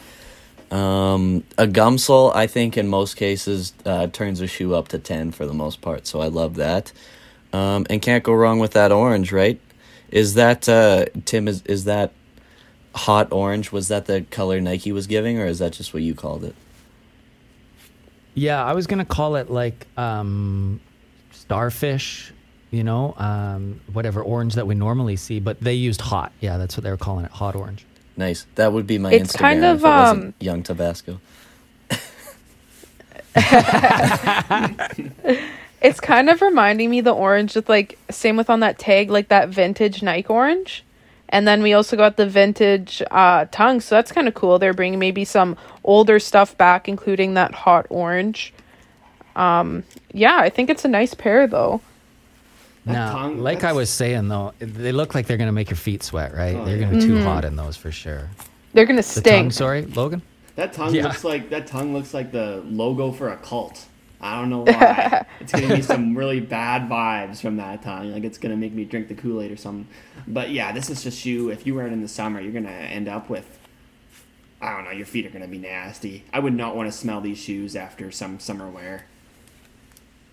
Um, 0.71 1.43
a 1.57 1.67
gum 1.67 1.97
sole, 1.97 2.31
I 2.31 2.47
think, 2.47 2.77
in 2.77 2.87
most 2.87 3.15
cases, 3.15 3.73
uh, 3.85 4.07
turns 4.07 4.41
a 4.41 4.47
shoe 4.47 4.73
up 4.73 4.87
to 4.89 4.97
10 4.99 5.31
for 5.31 5.45
the 5.45 5.53
most 5.53 5.81
part, 5.81 6.07
so 6.07 6.19
I 6.19 6.27
love 6.27 6.55
that. 6.55 6.91
Um, 7.51 7.85
and 7.89 8.01
can't 8.01 8.23
go 8.23 8.33
wrong 8.33 8.57
with 8.57 8.71
that 8.71 8.91
orange, 8.91 9.31
right? 9.31 9.59
Is 10.09 10.33
that, 10.33 10.67
uh, 10.67 11.05
Tim, 11.25 11.47
is, 11.47 11.61
is 11.63 11.83
that 11.83 12.11
hot 12.95 13.31
orange? 13.31 13.71
Was 13.71 13.87
that 13.87 14.05
the 14.05 14.21
color 14.29 14.61
Nike 14.61 14.91
was 14.91 15.07
giving, 15.07 15.39
or 15.39 15.45
is 15.45 15.59
that 15.59 15.73
just 15.73 15.93
what 15.93 16.03
you 16.03 16.13
called 16.13 16.43
it? 16.43 16.55
Yeah, 18.33 18.63
I 18.63 18.73
was 18.73 18.87
going 18.87 18.99
to 18.99 19.05
call 19.05 19.35
it 19.35 19.51
like 19.51 19.87
um, 19.97 20.79
starfish, 21.31 22.33
you 22.71 22.83
know, 22.83 23.13
um, 23.17 23.79
whatever 23.91 24.21
orange 24.21 24.55
that 24.55 24.65
we 24.65 24.75
normally 24.75 25.15
see, 25.15 25.39
but 25.39 25.59
they 25.59 25.73
used 25.73 26.01
hot. 26.01 26.31
Yeah, 26.39 26.57
that's 26.57 26.75
what 26.75 26.83
they 26.83 26.89
were 26.89 26.97
calling 26.97 27.25
it, 27.25 27.31
hot 27.31 27.55
orange. 27.55 27.85
Nice. 28.17 28.45
That 28.55 28.73
would 28.73 28.87
be 28.87 28.97
my 28.97 29.11
It's 29.11 29.33
Instagram 29.33 29.39
kind 29.39 29.65
of, 29.65 29.77
if 29.77 29.83
it 29.83 29.87
wasn't 29.87 30.25
um, 30.25 30.33
Young 30.39 30.63
Tabasco. 30.63 31.19
It's 35.83 35.99
kind 35.99 36.29
of 36.29 36.41
reminding 36.41 36.89
me 36.89 37.01
the 37.01 37.11
orange 37.11 37.55
with 37.55 37.67
like 37.67 37.99
same 38.09 38.37
with 38.37 38.49
on 38.49 38.61
that 38.61 38.79
tag 38.79 39.11
like 39.11 39.27
that 39.27 39.49
vintage 39.49 40.01
Nike 40.01 40.29
orange. 40.29 40.85
And 41.33 41.47
then 41.47 41.63
we 41.63 41.73
also 41.73 41.97
got 41.97 42.15
the 42.15 42.27
vintage 42.27 43.01
uh 43.11 43.45
tongue, 43.51 43.81
so 43.81 43.95
that's 43.95 44.11
kind 44.11 44.27
of 44.27 44.35
cool. 44.35 44.59
They're 44.59 44.73
bringing 44.73 44.99
maybe 44.99 45.25
some 45.25 45.57
older 45.83 46.19
stuff 46.19 46.55
back 46.57 46.87
including 46.87 47.33
that 47.33 47.53
hot 47.53 47.87
orange. 47.89 48.53
Um 49.35 49.83
yeah, 50.13 50.37
I 50.37 50.49
think 50.49 50.69
it's 50.69 50.85
a 50.85 50.87
nice 50.87 51.13
pair 51.15 51.47
though. 51.47 51.81
Now, 52.85 53.13
tongue- 53.13 53.39
like 53.39 53.63
I 53.63 53.71
was 53.73 53.89
saying 53.89 54.27
though, 54.27 54.53
they 54.59 54.91
look 54.91 55.15
like 55.15 55.25
they're 55.27 55.37
going 55.37 55.47
to 55.47 55.53
make 55.61 55.69
your 55.69 55.77
feet 55.77 56.03
sweat, 56.03 56.35
right? 56.35 56.53
Oh, 56.55 56.65
they're 56.65 56.75
yeah. 56.77 56.87
going 56.87 56.99
to 56.99 56.99
be 56.99 57.05
too 57.05 57.13
Mm-hmm. 57.15 57.23
hot 57.25 57.45
in 57.45 57.55
those 57.55 57.77
for 57.77 57.91
sure. 57.91 58.29
They're 58.73 58.85
going 58.85 59.01
to 59.01 59.15
The 59.15 59.21
tongue, 59.21 59.51
stink. 59.51 59.53
sorry, 59.53 59.81
Logan? 59.85 60.21
That 60.55 60.73
tongue 60.73 60.93
Yeah. 60.93 61.03
looks 61.07 61.23
like 61.23 61.49
that 61.49 61.65
tongue 61.65 61.93
looks 61.93 62.13
like 62.13 62.31
the 62.31 62.61
logo 62.65 63.11
for 63.11 63.29
a 63.29 63.37
cult. 63.37 63.85
I 64.23 64.39
don't 64.39 64.49
know 64.49 64.61
why. 64.61 65.25
it's 65.41 65.51
gonna 65.51 65.75
be 65.75 65.81
some 65.81 66.17
really 66.17 66.39
bad 66.39 66.89
vibes 66.89 67.41
from 67.41 67.57
that 67.57 67.83
time. 67.83 68.13
Like 68.13 68.23
it's 68.23 68.37
gonna 68.37 68.55
make 68.55 68.71
me 68.71 68.85
drink 68.85 69.09
the 69.09 69.15
Kool 69.15 69.41
Aid 69.41 69.51
or 69.51 69.57
something. 69.57 69.87
But 70.25 70.51
yeah, 70.51 70.71
this 70.71 70.89
is 70.89 71.03
just 71.03 71.25
you. 71.25 71.49
If 71.49 71.67
you 71.67 71.75
wear 71.75 71.87
it 71.87 71.93
in 71.93 72.01
the 72.01 72.07
summer, 72.07 72.39
you're 72.39 72.53
gonna 72.53 72.69
end 72.69 73.09
up 73.09 73.29
with. 73.29 73.59
I 74.61 74.73
don't 74.73 74.85
know. 74.85 74.91
Your 74.91 75.05
feet 75.05 75.25
are 75.25 75.29
gonna 75.29 75.47
be 75.49 75.57
nasty. 75.57 76.23
I 76.31 76.39
would 76.39 76.53
not 76.53 76.73
want 76.73 76.89
to 76.89 76.97
smell 76.97 77.19
these 77.19 77.37
shoes 77.37 77.75
after 77.75 78.11
some 78.11 78.39
summer 78.39 78.69
wear. 78.69 79.07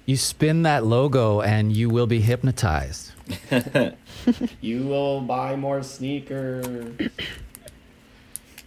You 0.06 0.16
spin 0.16 0.62
that 0.62 0.84
logo 0.84 1.40
and 1.40 1.76
you 1.76 1.88
will 1.88 2.06
be 2.06 2.20
hypnotized. 2.20 3.12
You 4.60 4.86
will 4.86 5.20
buy 5.22 5.56
more 5.56 5.82
sneakers. 5.82 7.10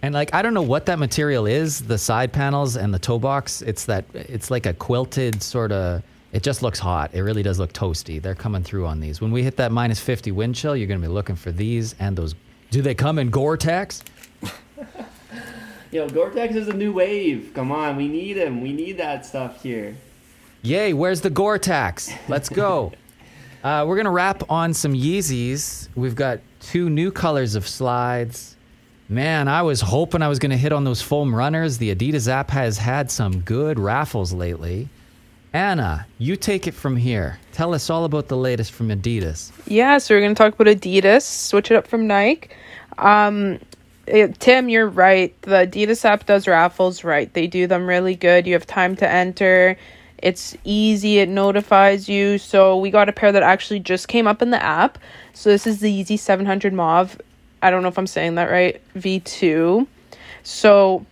And 0.03 0.13
like 0.13 0.33
I 0.33 0.41
don't 0.41 0.53
know 0.53 0.61
what 0.61 0.85
that 0.87 0.99
material 0.99 1.45
is, 1.45 1.79
the 1.79 1.97
side 1.97 2.33
panels 2.33 2.75
and 2.75 2.93
the 2.93 2.99
toe 2.99 3.17
box. 3.17 3.61
It's 3.61 3.85
that 3.85 4.03
it's 4.13 4.51
like 4.51 4.65
a 4.65 4.73
quilted 4.73 5.41
sort 5.41 5.71
of. 5.71 6.03
It 6.33 6.43
just 6.43 6.61
looks 6.61 6.77
hot. 6.77 7.11
It 7.13 7.21
really 7.21 7.41
does 7.41 7.57
look 7.57 7.71
toasty. 7.71 8.21
They're 8.21 8.35
coming 8.35 8.63
through 8.63 8.85
on 8.85 8.99
these. 8.99 9.21
When 9.21 9.31
we 9.31 9.43
hit 9.43 9.55
that 9.57 9.71
minus 9.71 10.01
fifty 10.01 10.31
wind 10.31 10.55
chill, 10.55 10.75
you're 10.75 10.89
gonna 10.89 10.99
be 10.99 11.07
looking 11.07 11.37
for 11.37 11.53
these 11.53 11.95
and 11.99 12.17
those. 12.17 12.35
Do 12.69 12.81
they 12.81 12.93
come 12.93 13.17
in 13.17 13.29
Gore-Tex? 13.29 14.03
Yo, 15.91 16.09
Gore-Tex 16.09 16.55
is 16.55 16.67
a 16.67 16.73
new 16.73 16.91
wave. 16.91 17.51
Come 17.53 17.71
on, 17.71 17.95
we 17.95 18.07
need 18.07 18.35
him. 18.35 18.61
We 18.61 18.73
need 18.73 18.97
that 18.97 19.25
stuff 19.25 19.61
here. 19.61 19.95
Yay! 20.63 20.91
Where's 20.91 21.21
the 21.21 21.29
Gore-Tex? 21.29 22.11
Let's 22.27 22.49
go. 22.49 22.91
uh, 23.63 23.85
we're 23.87 23.95
gonna 23.95 24.11
wrap 24.11 24.43
on 24.49 24.73
some 24.73 24.93
Yeezys. 24.93 25.87
We've 25.95 26.15
got 26.15 26.41
two 26.59 26.89
new 26.89 27.09
colors 27.09 27.55
of 27.55 27.65
slides. 27.65 28.52
Man, 29.13 29.47
I 29.47 29.61
was 29.61 29.79
hoping 29.79 30.23
I 30.23 30.27
was 30.27 30.39
gonna 30.39 30.57
hit 30.57 30.73
on 30.73 30.85
those 30.85 31.03
foam 31.03 31.35
runners. 31.35 31.77
The 31.77 31.93
Adidas 31.93 32.27
app 32.27 32.49
has 32.49 32.79
had 32.79 33.11
some 33.11 33.41
good 33.41 33.77
raffles 33.77 34.33
lately. 34.33 34.89
Anna, 35.53 36.07
you 36.17 36.35
take 36.35 36.65
it 36.65 36.73
from 36.73 36.95
here. 36.95 37.37
Tell 37.51 37.75
us 37.75 37.91
all 37.91 38.05
about 38.05 38.27
the 38.27 38.35
latest 38.35 38.71
from 38.71 38.89
Adidas. 38.89 39.51
Yeah, 39.67 39.99
so 39.99 40.15
we're 40.15 40.21
going 40.21 40.33
to 40.33 40.37
talk 40.37 40.59
about 40.59 40.65
Adidas, 40.65 41.21
switch 41.21 41.69
it 41.69 41.75
up 41.75 41.85
from 41.85 42.07
Nike. 42.07 42.49
Um, 42.97 43.59
eh, 44.07 44.29
Tim, 44.39 44.67
you're 44.67 44.89
right. 44.89 45.39
The 45.43 45.67
Adidas 45.67 46.03
app 46.05 46.25
does 46.25 46.47
raffles 46.47 47.03
right. 47.03 47.31
They 47.31 47.45
do 47.45 47.67
them 47.67 47.85
really 47.85 48.15
good. 48.15 48.47
You 48.47 48.53
have 48.53 48.65
time 48.65 48.95
to 48.95 49.07
enter. 49.07 49.77
It's 50.17 50.57
easy. 50.63 51.19
It 51.19 51.29
notifies 51.29 52.09
you. 52.09 52.39
So 52.39 52.75
we 52.75 52.89
got 52.89 53.07
a 53.07 53.13
pair 53.13 53.31
that 53.31 53.43
actually 53.43 53.81
just 53.81 54.07
came 54.07 54.25
up 54.25 54.41
in 54.41 54.49
the 54.49 54.63
app. 54.63 54.97
So 55.33 55.51
this 55.51 55.67
is 55.67 55.81
the 55.81 56.03
Yeezy 56.03 56.17
700 56.17 56.73
Mauve. 56.73 57.19
I 57.63 57.71
don't 57.71 57.81
know 57.81 57.89
if 57.89 57.97
I'm 57.97 58.07
saying 58.07 58.35
that 58.35 58.51
right. 58.51 58.81
V2. 58.95 59.87
So 60.43 61.05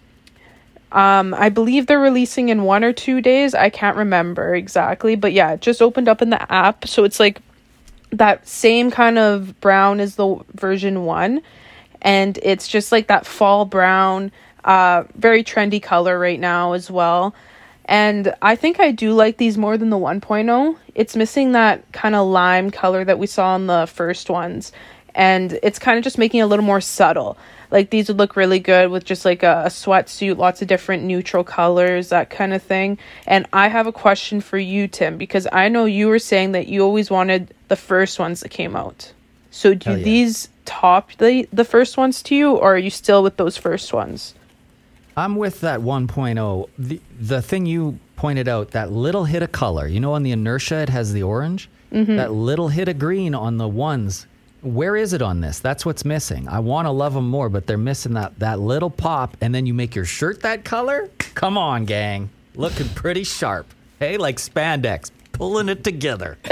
um, 0.91 1.33
I 1.33 1.49
believe 1.49 1.87
they're 1.87 1.99
releasing 1.99 2.49
in 2.49 2.63
one 2.63 2.83
or 2.83 2.91
two 2.91 3.21
days. 3.21 3.55
I 3.55 3.69
can't 3.69 3.95
remember 3.95 4.53
exactly, 4.53 5.15
but 5.15 5.31
yeah, 5.31 5.53
it 5.53 5.61
just 5.61 5.81
opened 5.81 6.09
up 6.09 6.21
in 6.21 6.29
the 6.29 6.51
app. 6.51 6.87
So 6.87 7.05
it's 7.05 7.19
like 7.19 7.41
that 8.11 8.47
same 8.47 8.91
kind 8.91 9.17
of 9.17 9.59
brown 9.61 10.01
as 10.01 10.15
the 10.15 10.43
version 10.53 11.05
one, 11.05 11.41
and 12.01 12.37
it's 12.43 12.67
just 12.67 12.91
like 12.91 13.07
that 13.07 13.25
fall 13.25 13.63
brown, 13.63 14.31
uh, 14.65 15.05
very 15.15 15.43
trendy 15.43 15.81
color 15.81 16.19
right 16.19 16.39
now 16.39 16.73
as 16.73 16.91
well. 16.91 17.33
And 17.85 18.33
I 18.41 18.55
think 18.55 18.79
I 18.79 18.91
do 18.91 19.13
like 19.13 19.37
these 19.37 19.57
more 19.57 19.77
than 19.77 19.89
the 19.89 19.97
1.0. 19.97 20.77
It's 20.93 21.15
missing 21.15 21.53
that 21.53 21.89
kind 21.91 22.15
of 22.15 22.27
lime 22.27 22.69
color 22.69 23.03
that 23.03 23.17
we 23.17 23.27
saw 23.27 23.55
in 23.55 23.67
the 23.67 23.87
first 23.87 24.29
ones. 24.29 24.71
And 25.13 25.59
it's 25.63 25.79
kind 25.79 25.97
of 25.97 26.03
just 26.03 26.17
making 26.17 26.39
it 26.39 26.43
a 26.43 26.47
little 26.47 26.65
more 26.65 26.81
subtle. 26.81 27.37
Like 27.69 27.89
these 27.89 28.09
would 28.09 28.17
look 28.17 28.35
really 28.35 28.59
good 28.59 28.91
with 28.91 29.05
just 29.05 29.23
like 29.23 29.43
a, 29.43 29.63
a 29.65 29.69
sweatsuit, 29.69 30.37
lots 30.37 30.61
of 30.61 30.67
different 30.67 31.03
neutral 31.03 31.43
colors, 31.43 32.09
that 32.09 32.29
kind 32.29 32.53
of 32.53 32.61
thing. 32.61 32.97
And 33.25 33.45
I 33.53 33.69
have 33.69 33.87
a 33.87 33.93
question 33.93 34.41
for 34.41 34.57
you, 34.57 34.87
Tim, 34.87 35.17
because 35.17 35.47
I 35.51 35.69
know 35.69 35.85
you 35.85 36.07
were 36.07 36.19
saying 36.19 36.51
that 36.51 36.67
you 36.67 36.83
always 36.83 37.09
wanted 37.09 37.53
the 37.69 37.77
first 37.77 38.19
ones 38.19 38.41
that 38.41 38.49
came 38.49 38.75
out. 38.75 39.13
So 39.51 39.73
do 39.73 39.91
yeah. 39.91 39.97
these 39.97 40.49
top 40.65 41.11
the 41.17 41.47
the 41.51 41.65
first 41.65 41.97
ones 41.97 42.21
to 42.23 42.35
you, 42.35 42.51
or 42.51 42.75
are 42.75 42.77
you 42.77 42.89
still 42.89 43.23
with 43.23 43.37
those 43.37 43.57
first 43.57 43.93
ones? 43.93 44.33
I'm 45.15 45.35
with 45.35 45.61
that 45.61 45.81
1.0. 45.81 46.69
The, 46.77 47.01
the 47.19 47.41
thing 47.41 47.65
you 47.65 47.99
pointed 48.15 48.47
out, 48.47 48.71
that 48.71 48.91
little 48.91 49.25
hit 49.25 49.43
of 49.43 49.51
color, 49.51 49.87
you 49.87 49.99
know, 49.99 50.13
on 50.13 50.23
the 50.23 50.31
inertia, 50.31 50.77
it 50.77 50.89
has 50.89 51.11
the 51.11 51.23
orange. 51.23 51.69
Mm-hmm. 51.91 52.15
That 52.15 52.31
little 52.31 52.69
hit 52.69 52.87
of 52.87 52.97
green 52.97 53.35
on 53.35 53.57
the 53.57 53.67
ones. 53.67 54.25
Where 54.61 54.95
is 54.95 55.13
it 55.13 55.21
on 55.23 55.41
this? 55.41 55.59
That's 55.59 55.85
what's 55.85 56.05
missing. 56.05 56.47
I 56.47 56.59
want 56.59 56.85
to 56.85 56.91
love 56.91 57.13
them 57.15 57.27
more, 57.29 57.49
but 57.49 57.65
they're 57.65 57.77
missing 57.79 58.13
that, 58.13 58.37
that 58.39 58.59
little 58.59 58.91
pop. 58.91 59.35
And 59.41 59.55
then 59.55 59.65
you 59.65 59.73
make 59.73 59.95
your 59.95 60.05
shirt 60.05 60.41
that 60.41 60.63
color? 60.63 61.09
Come 61.33 61.57
on, 61.57 61.85
gang. 61.85 62.29
Looking 62.55 62.87
pretty 62.89 63.23
sharp. 63.23 63.65
Hey, 63.99 64.17
like 64.17 64.37
spandex, 64.37 65.09
pulling 65.31 65.67
it 65.69 65.83
together. 65.83 66.37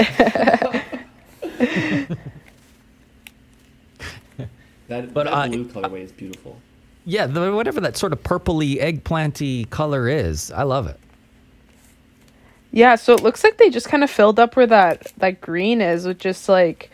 That, 4.88 5.14
But 5.14 5.24
that 5.24 5.32
I- 5.32 5.48
blue 5.48 5.66
colorway 5.66 6.02
is 6.02 6.10
beautiful. 6.12 6.60
Yeah, 7.04 7.26
the, 7.26 7.52
whatever 7.52 7.80
that 7.80 7.96
sort 7.96 8.12
of 8.12 8.22
purpley, 8.22 8.80
eggplanty 8.80 9.68
color 9.70 10.08
is. 10.08 10.50
I 10.50 10.64
love 10.64 10.86
it. 10.86 10.98
Yeah, 12.72 12.96
so 12.96 13.14
it 13.14 13.22
looks 13.22 13.42
like 13.42 13.56
they 13.56 13.70
just 13.70 13.88
kind 13.88 14.04
of 14.04 14.10
filled 14.10 14.38
up 14.40 14.54
where 14.56 14.66
that 14.66 15.12
that 15.18 15.40
green 15.40 15.80
is 15.80 16.06
with 16.06 16.18
just 16.18 16.48
like 16.48 16.90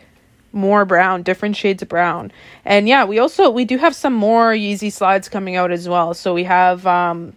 more 0.57 0.83
brown, 0.83 1.23
different 1.23 1.55
shades 1.55 1.81
of 1.81 1.87
brown. 1.87 2.31
And 2.65 2.87
yeah, 2.87 3.05
we 3.05 3.19
also 3.19 3.49
we 3.49 3.63
do 3.63 3.77
have 3.77 3.95
some 3.95 4.13
more 4.13 4.51
Yeezy 4.51 4.91
slides 4.91 5.29
coming 5.29 5.55
out 5.55 5.71
as 5.71 5.87
well. 5.87 6.13
So 6.13 6.33
we 6.33 6.43
have 6.43 6.85
um 6.85 7.33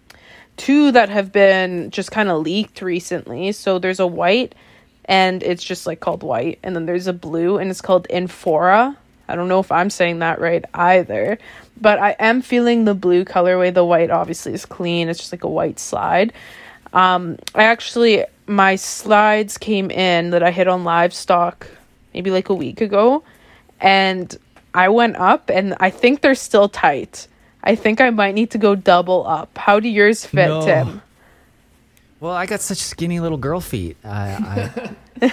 two 0.57 0.91
that 0.93 1.09
have 1.09 1.31
been 1.31 1.91
just 1.91 2.11
kind 2.11 2.29
of 2.29 2.43
leaked 2.43 2.83
recently. 2.83 3.53
So 3.53 3.79
there's 3.79 4.01
a 4.01 4.07
white 4.07 4.55
and 5.05 5.43
it's 5.43 5.63
just 5.63 5.87
like 5.87 6.01
called 6.01 6.23
white 6.23 6.59
and 6.63 6.75
then 6.75 6.87
there's 6.87 7.07
a 7.07 7.13
blue 7.13 7.59
and 7.59 7.71
it's 7.71 7.81
called 7.81 8.09
Infora. 8.09 8.97
I 9.29 9.37
don't 9.37 9.49
know 9.49 9.61
if 9.61 9.71
I'm 9.71 9.91
saying 9.91 10.19
that 10.19 10.41
right 10.41 10.65
either, 10.75 11.39
but 11.81 12.01
I 12.01 12.17
am 12.19 12.43
feeling 12.43 12.85
the 12.85 12.95
blue 12.95 13.25
colorway. 13.25 13.73
The 13.73 13.85
white 13.85 14.11
obviously 14.11 14.55
is 14.55 14.67
clean. 14.67 15.09
It's 15.09 15.21
just 15.21 15.33
like 15.33 15.45
a 15.45 15.49
white 15.49 15.79
slide. 15.79 16.33
Um, 16.93 17.39
I 17.55 17.65
actually 17.65 18.25
my 18.47 18.75
slides 18.75 19.57
came 19.57 19.91
in 19.91 20.31
that 20.31 20.43
I 20.43 20.51
hit 20.51 20.67
on 20.67 20.83
livestock 20.83 21.69
maybe 22.15 22.31
like 22.31 22.49
a 22.49 22.55
week 22.55 22.81
ago, 22.81 23.23
and 23.81 24.37
I 24.75 24.89
went 24.89 25.17
up 25.17 25.51
and 25.51 25.75
I 25.81 25.91
think 25.91 26.21
they're 26.21 26.35
still 26.35 26.69
tight. 26.69 27.27
I 27.63 27.75
think 27.75 28.01
I 28.01 28.11
might 28.11 28.35
need 28.35 28.51
to 28.53 28.59
go 28.59 28.75
double 28.75 29.27
up. 29.27 29.57
How 29.59 29.81
do 29.81 29.89
yours 29.89 30.25
fit, 30.25 30.49
No. 30.49 30.65
Tim? 30.65 31.03
Well, 32.21 32.33
I 32.33 32.47
got 32.47 32.61
such 32.61 32.79
skinny 32.79 33.19
little 33.19 33.39
girl 33.39 33.61
feet. 33.61 33.97
I, 34.05 34.77
I, 35.23 35.33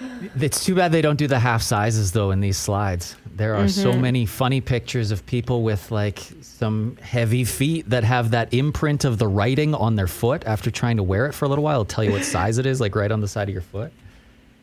it's 0.40 0.64
too 0.64 0.76
bad 0.76 0.92
they 0.92 1.02
don't 1.02 1.16
do 1.16 1.26
the 1.26 1.40
half 1.40 1.60
sizes 1.60 2.12
though 2.12 2.30
in 2.30 2.40
these 2.40 2.56
slides. 2.56 3.16
There 3.34 3.56
are 3.56 3.68
so 3.68 3.90
mm-hmm. 3.90 4.00
many 4.00 4.26
funny 4.26 4.60
pictures 4.60 5.10
of 5.10 5.26
people 5.26 5.62
with 5.62 5.90
like 5.90 6.20
some 6.40 6.96
heavy 7.02 7.44
feet 7.44 7.90
that 7.90 8.04
have 8.04 8.30
that 8.30 8.54
imprint 8.54 9.04
of 9.04 9.18
the 9.18 9.26
writing 9.26 9.74
on 9.74 9.96
their 9.96 10.06
foot 10.06 10.44
after 10.46 10.70
trying 10.70 10.96
to 10.98 11.02
wear 11.02 11.26
it 11.26 11.32
for 11.32 11.44
a 11.44 11.48
little 11.48 11.64
while. 11.64 11.80
It'll 11.80 11.84
tell 11.84 12.04
you 12.04 12.12
what 12.12 12.24
size 12.24 12.58
it 12.58 12.64
is, 12.64 12.80
like 12.80 12.94
right 12.94 13.10
on 13.10 13.20
the 13.20 13.28
side 13.28 13.48
of 13.48 13.52
your 13.52 13.62
foot. 13.62 13.92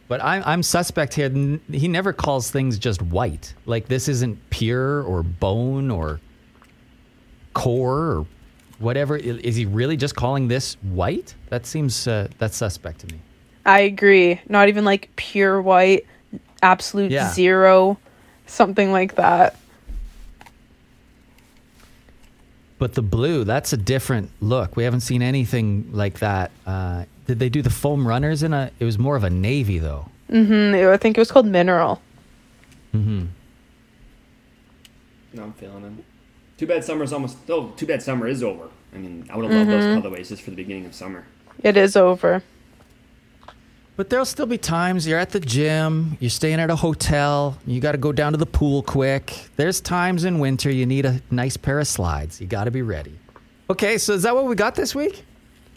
But 0.08 0.24
I'm, 0.24 0.44
I'm 0.46 0.64
suspect 0.64 1.14
here. 1.14 1.30
He 1.72 1.88
never 1.88 2.14
calls 2.14 2.52
things 2.52 2.78
just 2.78 3.02
white. 3.02 3.54
Like 3.66 3.88
this 3.88 4.08
isn't 4.08 4.38
pure 4.50 5.02
or 5.04 5.24
bone 5.24 5.90
or 5.90 6.20
core 7.54 8.00
or 8.18 8.26
whatever. 8.80 9.16
Is 9.16 9.56
he 9.56 9.66
really 9.66 9.98
just 9.98 10.16
calling 10.16 10.48
this 10.48 10.76
white? 10.82 11.34
That 11.50 11.66
seems 11.66 12.08
uh, 12.08 12.28
that's 12.38 12.58
suspect 12.58 13.00
to 13.00 13.08
me. 13.08 13.20
I 13.66 13.82
agree. 13.82 14.42
Not 14.50 14.68
even 14.68 14.84
like 14.84 15.10
pure 15.16 15.62
white, 15.62 16.06
absolute 16.62 17.12
Yeah. 17.12 17.32
zero, 17.32 17.98
something 18.46 18.92
like 18.92 19.16
that. 19.16 19.56
But 22.78 22.96
the 22.96 23.02
blue, 23.02 23.46
that's 23.46 23.72
a 23.72 23.78
different 23.78 24.32
look. 24.42 24.76
We 24.76 24.84
haven't 24.84 25.02
seen 25.02 25.22
anything 25.22 25.90
like 25.94 26.20
that. 26.20 26.52
Uh, 26.66 27.06
did 27.26 27.40
they 27.40 27.50
do 27.50 27.62
the 27.62 27.70
foam 27.70 28.08
runners 28.08 28.44
in 28.44 28.54
a? 28.54 28.72
It 28.80 28.86
was 28.86 29.00
more 29.00 29.16
of 29.16 29.24
a 29.24 29.30
navy 29.30 29.80
though. 29.80 30.10
Mm, 30.30 30.48
hmm. 30.48 30.90
I 30.90 30.98
think 30.98 31.18
it 31.18 31.22
was 31.22 31.32
called 31.32 31.46
mineral. 31.46 32.02
Mm-hmm. 32.94 33.26
No, 35.34 35.44
I'm 35.44 35.54
feeling 35.54 35.82
them. 35.82 36.04
Too 36.58 36.68
bad 36.68 36.84
summer's 36.84 37.12
almost. 37.12 37.38
Oh, 37.50 37.70
too 37.76 37.86
bad 37.86 38.02
summer 38.02 38.28
is 38.28 38.44
over. 38.44 38.70
I 38.94 38.98
mean, 38.98 39.28
I 39.30 39.36
would 39.36 39.50
have 39.50 39.54
loved 39.54 39.72
those 39.72 40.04
colorways 40.04 40.30
just 40.30 40.44
for 40.44 40.52
the 40.52 40.56
beginning 40.56 40.86
of 40.86 40.94
summer. 40.94 41.26
It 41.64 41.78
is 41.78 41.96
over. 41.96 42.44
But 43.96 44.10
there'll 44.10 44.26
still 44.26 44.48
be 44.48 44.58
times 44.58 45.08
you're 45.08 45.20
at 45.20 45.30
the 45.30 45.40
gym, 45.40 46.18
you're 46.20 46.32
staying 46.32 46.60
at 46.60 46.72
a 46.72 46.76
hotel, 46.76 47.58
you 47.68 47.80
got 47.80 47.92
to 47.92 48.00
go 48.00 48.12
down 48.12 48.32
to 48.32 48.40
the 48.40 48.46
pool 48.48 48.82
quick. 48.82 49.50
There's 49.56 49.80
times 49.80 50.24
in 50.24 50.40
winter 50.40 50.72
you 50.72 50.88
need 50.88 51.06
a 51.06 51.22
nice 51.30 51.58
pair 51.58 51.80
of 51.80 51.88
slides. 51.88 52.42
You 52.42 52.48
got 52.48 52.64
to 52.64 52.72
be 52.72 52.82
ready. 52.82 53.20
Okay, 53.70 54.00
so 54.00 54.14
is 54.14 54.24
that 54.24 54.34
what 54.34 54.46
we 54.46 54.56
got 54.56 54.74
this 54.74 54.96
week? 54.96 55.24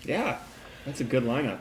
Yeah, 0.02 0.38
that's 0.86 1.00
a 1.00 1.04
good 1.04 1.24
lineup. 1.24 1.58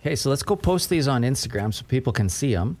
Okay, 0.00 0.14
so 0.14 0.30
let's 0.30 0.44
go 0.44 0.54
post 0.54 0.88
these 0.88 1.08
on 1.08 1.22
Instagram 1.22 1.74
so 1.74 1.84
people 1.88 2.12
can 2.12 2.28
see 2.28 2.54
them. 2.54 2.76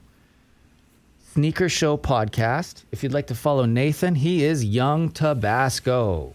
Sneaker 1.32 1.68
Show 1.68 1.96
Podcast. 1.96 2.84
If 2.92 3.02
you'd 3.02 3.12
like 3.12 3.26
to 3.26 3.34
follow 3.34 3.64
Nathan, 3.64 4.14
he 4.14 4.44
is 4.44 4.64
Young 4.64 5.10
Tabasco. 5.10 6.32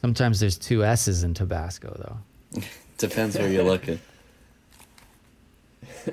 Sometimes 0.00 0.40
there's 0.40 0.58
two 0.58 0.84
S's 0.84 1.22
in 1.22 1.34
Tabasco, 1.34 1.94
though. 1.96 2.62
Depends 2.98 3.38
where 3.38 3.48
you're 3.48 3.62
looking. 3.62 4.00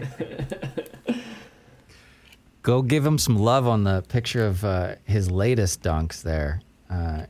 Go 2.61 2.81
give 2.81 3.05
him 3.05 3.17
some 3.17 3.37
love 3.37 3.65
on 3.67 3.85
the 3.85 4.03
picture 4.09 4.45
of 4.45 4.63
uh, 4.63 4.95
his 5.05 5.31
latest 5.31 5.81
dunks 5.81 6.21
there. 6.21 6.61
Uh, 6.89 7.23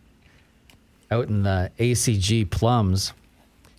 out 1.10 1.30
in 1.30 1.44
the 1.44 1.72
ACG 1.80 2.50
plums. 2.50 3.14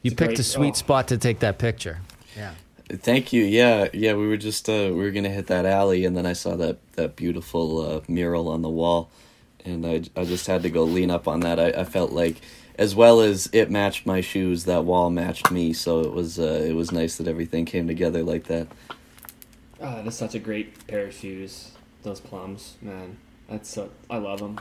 You 0.03 0.11
It's 0.11 0.19
picked 0.19 0.29
great- 0.31 0.39
a 0.39 0.45
sweet 0.45 0.75
oh. 0.75 0.79
spot 0.79 1.09
to 1.09 1.19
take 1.19 1.41
that 1.41 1.59
picture. 1.59 1.99
Yeah. 2.37 2.55
Thank 2.91 3.33
you. 3.35 3.43
Yeah, 3.43 3.89
yeah. 3.93 4.15
We 4.15 4.27
were 4.29 4.39
just 4.39 4.69
uh, 4.69 4.73
we 4.91 4.93
were 4.93 5.11
gonna 5.11 5.29
hit 5.29 5.49
that 5.49 5.67
alley, 5.67 6.07
and 6.07 6.17
then 6.17 6.25
I 6.25 6.33
saw 6.33 6.57
that 6.57 6.79
that 6.93 7.17
beautiful 7.17 7.81
uh, 7.81 8.01
mural 8.09 8.49
on 8.49 8.63
the 8.63 8.71
wall, 8.71 9.11
and 9.65 9.85
I 9.87 10.03
I 10.17 10.25
just 10.25 10.47
had 10.47 10.63
to 10.63 10.71
go 10.71 10.85
lean 10.85 11.11
up 11.11 11.29
on 11.29 11.41
that. 11.41 11.61
I, 11.61 11.81
I 11.83 11.85
felt 11.85 12.13
like, 12.13 12.41
as 12.79 12.95
well 12.95 13.21
as 13.21 13.51
it 13.53 13.71
matched 13.71 14.07
my 14.07 14.23
shoes, 14.23 14.65
that 14.65 14.85
wall 14.87 15.11
matched 15.11 15.51
me. 15.51 15.75
So 15.75 16.01
it 16.01 16.13
was 16.13 16.39
uh, 16.39 16.65
it 16.67 16.73
was 16.75 16.91
nice 16.91 17.17
that 17.17 17.29
everything 17.29 17.67
came 17.67 17.87
together 17.87 18.23
like 18.23 18.45
that. 18.45 18.69
Oh, 19.83 20.03
that's 20.03 20.17
such 20.17 20.35
a 20.35 20.39
great 20.39 20.87
pair 20.87 21.09
of 21.09 21.13
shoes. 21.15 21.73
Those 22.05 22.21
plums, 22.21 22.77
man. 22.81 23.19
That's 23.51 23.69
so. 23.69 23.91
I 24.09 24.17
love 24.17 24.39
them. 24.39 24.59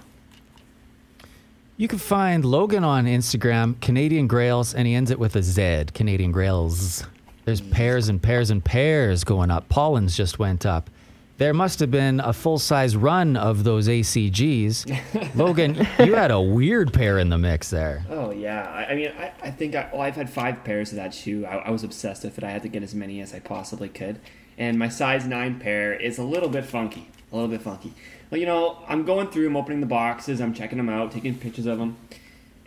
You 1.80 1.88
can 1.88 2.00
find 2.00 2.44
Logan 2.44 2.84
on 2.84 3.06
Instagram, 3.06 3.80
Canadian 3.82 4.26
Grails, 4.26 4.74
and 4.74 4.88
he 4.88 4.96
ends 4.96 5.12
it 5.12 5.20
with 5.20 5.36
a 5.36 5.44
Z, 5.44 5.86
Canadian 5.94 6.32
Grails. 6.32 7.06
There's 7.46 7.62
pairs 7.62 8.10
and 8.10 8.20
pairs 8.20 8.50
and 8.50 8.66
pairs 8.66 9.24
going 9.24 9.52
up. 9.52 9.70
Pollen's 9.70 10.18
just 10.18 10.40
went 10.40 10.66
up. 10.66 10.90
There 11.38 11.54
must 11.54 11.80
have 11.80 11.92
been 11.92 12.20
a 12.20 12.34
full 12.34 12.58
size 12.58 12.96
run 12.96 13.38
of 13.38 13.64
those 13.64 13.88
ACGs. 13.88 15.36
Logan, 15.36 15.76
you 16.00 16.16
had 16.16 16.32
a 16.32 16.42
weird 16.42 16.92
pair 16.92 17.20
in 17.20 17.30
the 17.30 17.38
mix 17.38 17.70
there. 17.70 18.04
Oh 18.10 18.32
yeah. 18.32 18.64
I, 18.64 18.94
I 18.94 18.96
mean, 18.96 19.12
I, 19.16 19.32
I 19.44 19.52
think 19.52 19.76
I, 19.76 19.88
well, 19.94 20.02
I've 20.02 20.16
had 20.16 20.32
five 20.32 20.64
pairs 20.64 20.90
of 20.90 20.96
that 20.96 21.14
shoe. 21.14 21.46
I, 21.46 21.58
I 21.58 21.70
was 21.70 21.84
obsessed 21.84 22.24
with 22.24 22.40
it. 22.40 22.44
I 22.44 22.50
had 22.50 22.64
to 22.64 22.70
get 22.70 22.82
as 22.82 22.96
many 22.96 23.22
as 23.22 23.36
I 23.36 23.40
possibly 23.40 23.90
could. 23.90 24.20
And 24.58 24.80
my 24.80 24.90
size 24.90 25.28
nine 25.28 25.60
pair 25.60 25.94
is 25.94 26.18
a 26.18 26.24
little 26.24 26.50
bit 26.50 26.66
funky. 26.66 27.12
A 27.32 27.36
little 27.36 27.50
bit 27.50 27.62
funky. 27.62 27.94
Well, 28.30 28.40
you 28.40 28.46
know, 28.46 28.80
I'm 28.88 29.04
going 29.04 29.28
through, 29.28 29.48
I'm 29.48 29.58
opening 29.58 29.82
the 29.82 29.86
boxes, 29.86 30.40
I'm 30.40 30.54
checking 30.54 30.78
them 30.78 30.90
out, 30.90 31.12
taking 31.12 31.38
pictures 31.38 31.66
of 31.66 31.78
them, 31.78 31.98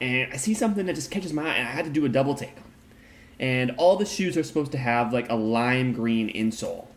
and 0.01 0.33
I 0.33 0.37
see 0.37 0.55
something 0.55 0.87
that 0.87 0.95
just 0.95 1.11
catches 1.11 1.33
my 1.33 1.43
eye, 1.43 1.55
and 1.55 1.69
I 1.69 1.71
had 1.71 1.85
to 1.85 1.91
do 1.91 2.05
a 2.05 2.09
double 2.09 2.35
take. 2.35 2.57
And 3.39 3.73
all 3.79 3.97
the 3.97 4.05
shoes 4.05 4.37
are 4.37 4.43
supposed 4.43 4.73
to 4.73 4.79
have 4.79 5.13
like 5.13 5.31
a 5.31 5.35
lime 5.35 5.93
green 5.93 6.31
insole. 6.33 6.89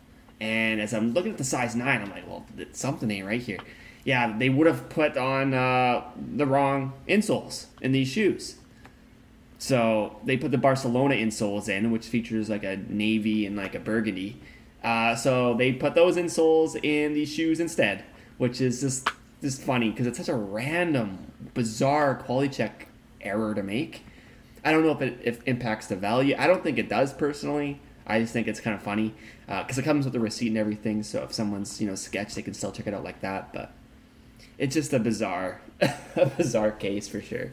And 0.42 0.82
as 0.82 0.94
I'm 0.94 1.14
looking 1.14 1.32
at 1.32 1.38
the 1.38 1.46
size 1.46 1.74
nine, 1.74 2.02
I'm 2.02 2.10
like, 2.10 2.28
well, 2.28 2.46
something 2.74 3.10
ain't 3.10 3.26
right 3.26 3.42
here. 3.42 3.60
Yeah, 4.04 4.38
they 4.38 4.50
would 4.50 4.68
have 4.68 4.90
put 4.90 5.16
on 5.16 5.54
uh, 5.54 6.04
the 6.18 6.46
wrong 6.46 6.92
insoles 7.08 7.68
in 7.82 7.94
these 7.94 8.10
shoes. 8.10 8.56
So 9.58 10.20
they 10.26 10.36
put 10.36 10.52
the 10.52 10.58
Barcelona 10.58 11.16
insoles 11.16 11.70
in, 11.70 11.92
which 11.92 12.08
features 12.08 12.50
like 12.50 12.66
a 12.66 12.76
navy 12.76 13.46
and 13.46 13.56
like 13.56 13.76
a 13.76 13.80
burgundy. 13.80 14.42
Uh, 14.84 15.16
so 15.16 15.54
they 15.54 15.72
put 15.72 15.96
those 15.96 16.18
insoles 16.18 16.76
in 16.84 17.14
these 17.14 17.32
shoes 17.32 17.60
instead, 17.60 18.04
which 18.38 18.60
is 18.60 18.82
just 18.82 19.10
just 19.42 19.62
funny 19.62 19.90
because 19.90 20.08
it's 20.08 20.18
such 20.18 20.30
a 20.30 20.36
random, 20.36 21.32
bizarre 21.54 22.16
quality 22.16 22.50
check 22.50 22.88
error 23.22 23.54
to 23.54 23.64
make. 23.64 24.06
I 24.66 24.72
don't 24.72 24.84
know 24.84 24.92
if 24.92 25.02
it 25.02 25.20
if 25.24 25.42
impacts 25.46 25.88
the 25.88 25.96
value. 25.96 26.36
I 26.38 26.48
don't 26.48 26.64
think 26.64 26.78
it 26.78 26.90
does 26.90 27.14
personally. 27.14 27.80
I 28.06 28.20
just 28.20 28.34
think 28.34 28.48
it's 28.48 28.60
kind 28.60 28.76
of 28.76 28.82
funny 28.82 29.14
because 29.48 29.78
it 29.78 29.84
comes 29.84 30.06
with 30.06 30.16
a 30.16 30.20
receipt 30.20 30.48
and 30.48 30.58
everything. 30.58 31.04
So 31.04 31.24
if 31.24 31.34
someone's 31.34 31.82
you 31.82 31.88
know 31.88 31.96
sketch, 31.96 32.36
they 32.36 32.42
can 32.42 32.54
still 32.54 32.72
check 32.72 32.88
it 32.88 32.94
out 32.94 33.04
like 33.04 33.22
that. 33.22 33.54
But 33.54 33.72
it's 34.58 34.74
just 34.76 34.94
a 34.94 35.00
bizarre, 35.00 35.62
a 35.82 36.26
bizarre 36.38 36.72
case 36.72 37.08
for 37.08 37.22
sure. 37.22 37.52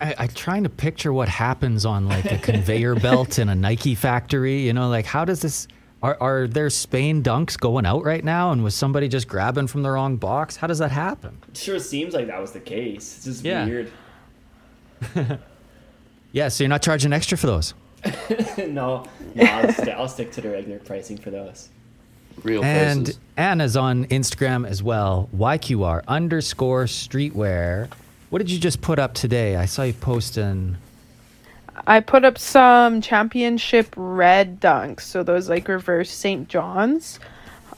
I, 0.00 0.14
I'm 0.18 0.28
trying 0.28 0.62
to 0.62 0.68
picture 0.68 1.12
what 1.12 1.28
happens 1.28 1.84
on 1.84 2.06
like 2.06 2.30
a 2.30 2.38
conveyor 2.38 2.96
belt 2.96 3.38
in 3.38 3.48
a 3.48 3.54
Nike 3.54 3.94
factory. 3.94 4.60
You 4.60 4.72
know, 4.72 4.88
like 4.88 5.06
how 5.06 5.24
does 5.24 5.40
this? 5.40 5.66
Are 6.02 6.16
are 6.20 6.46
there 6.46 6.70
Spain 6.70 7.22
dunks 7.22 7.58
going 7.58 7.84
out 7.84 8.04
right 8.04 8.22
now? 8.24 8.52
And 8.52 8.62
was 8.62 8.74
somebody 8.74 9.08
just 9.08 9.26
grabbing 9.26 9.66
from 9.66 9.82
the 9.82 9.90
wrong 9.90 10.16
box? 10.16 10.56
How 10.56 10.66
does 10.68 10.78
that 10.78 10.92
happen? 10.92 11.38
It 11.48 11.56
sure 11.56 11.78
seems 11.80 12.14
like 12.14 12.28
that 12.28 12.40
was 12.40 12.52
the 12.52 12.60
case. 12.60 13.16
It's 13.16 13.24
just 13.24 13.44
Yeah. 13.44 13.64
weird. 13.66 13.90
Yeah, 16.30 16.48
so 16.48 16.62
you're 16.62 16.68
not 16.68 16.82
charging 16.82 17.12
extra 17.14 17.38
for 17.38 17.46
those. 17.46 17.72
no, 18.58 19.04
no, 19.34 19.42
I'll, 19.44 19.72
st- 19.72 19.88
I'll 19.88 20.08
stick 20.08 20.30
to 20.32 20.42
the 20.42 20.50
regular 20.50 20.78
pricing 20.78 21.16
for 21.16 21.30
those. 21.30 21.70
Real 22.42 22.62
And 22.62 23.06
prices. 23.06 23.20
Anna's 23.38 23.76
on 23.78 24.04
Instagram 24.06 24.68
as 24.68 24.82
well. 24.82 25.30
YQR 25.34 26.02
underscore 26.06 26.84
streetwear. 26.84 27.88
What 28.28 28.40
did 28.40 28.50
you 28.50 28.58
just 28.58 28.82
put 28.82 28.98
up 28.98 29.14
today? 29.14 29.56
I 29.56 29.64
saw 29.64 29.84
you 29.84 29.94
posting. 29.94 30.76
I 31.88 32.00
put 32.00 32.22
up 32.22 32.36
some 32.36 33.00
championship 33.00 33.94
red 33.96 34.60
dunks, 34.60 35.00
so 35.00 35.22
those 35.22 35.48
like 35.48 35.66
reverse 35.68 36.10
St. 36.10 36.46
John's. 36.46 37.18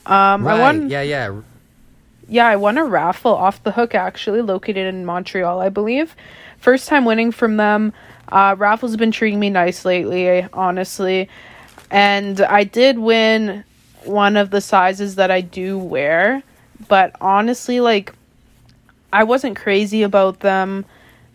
Um, 0.05 0.45
I 0.45 0.51
Right. 0.51 0.59
won. 0.59 0.89
Yeah, 0.89 1.01
yeah. 1.01 1.31
yeah, 2.27 2.47
I 2.47 2.57
won 2.57 2.77
a 2.77 2.83
raffle 2.83 3.33
off 3.33 3.63
the 3.63 3.71
hook 3.71 3.95
actually, 3.95 4.41
located 4.41 4.93
in 4.93 5.05
Montreal, 5.05 5.61
I 5.61 5.69
believe. 5.69 6.13
First 6.59 6.89
time 6.89 7.05
winning 7.05 7.31
from 7.31 7.55
them. 7.55 7.93
Uh, 8.29 8.55
raffles 8.57 8.91
have 8.91 8.99
been 8.99 9.11
treating 9.11 9.39
me 9.39 9.49
nice 9.49 9.85
lately, 9.85 10.45
honestly. 10.53 11.29
And 11.89 12.41
I 12.41 12.65
did 12.65 12.99
win 12.99 13.63
one 14.03 14.35
of 14.35 14.49
the 14.49 14.61
sizes 14.61 15.15
that 15.15 15.31
I 15.31 15.39
do 15.41 15.77
wear, 15.77 16.43
but 16.89 17.15
honestly, 17.21 17.79
like, 17.79 18.13
I 19.13 19.23
wasn't 19.23 19.55
crazy 19.57 20.03
about 20.03 20.39
them. 20.41 20.85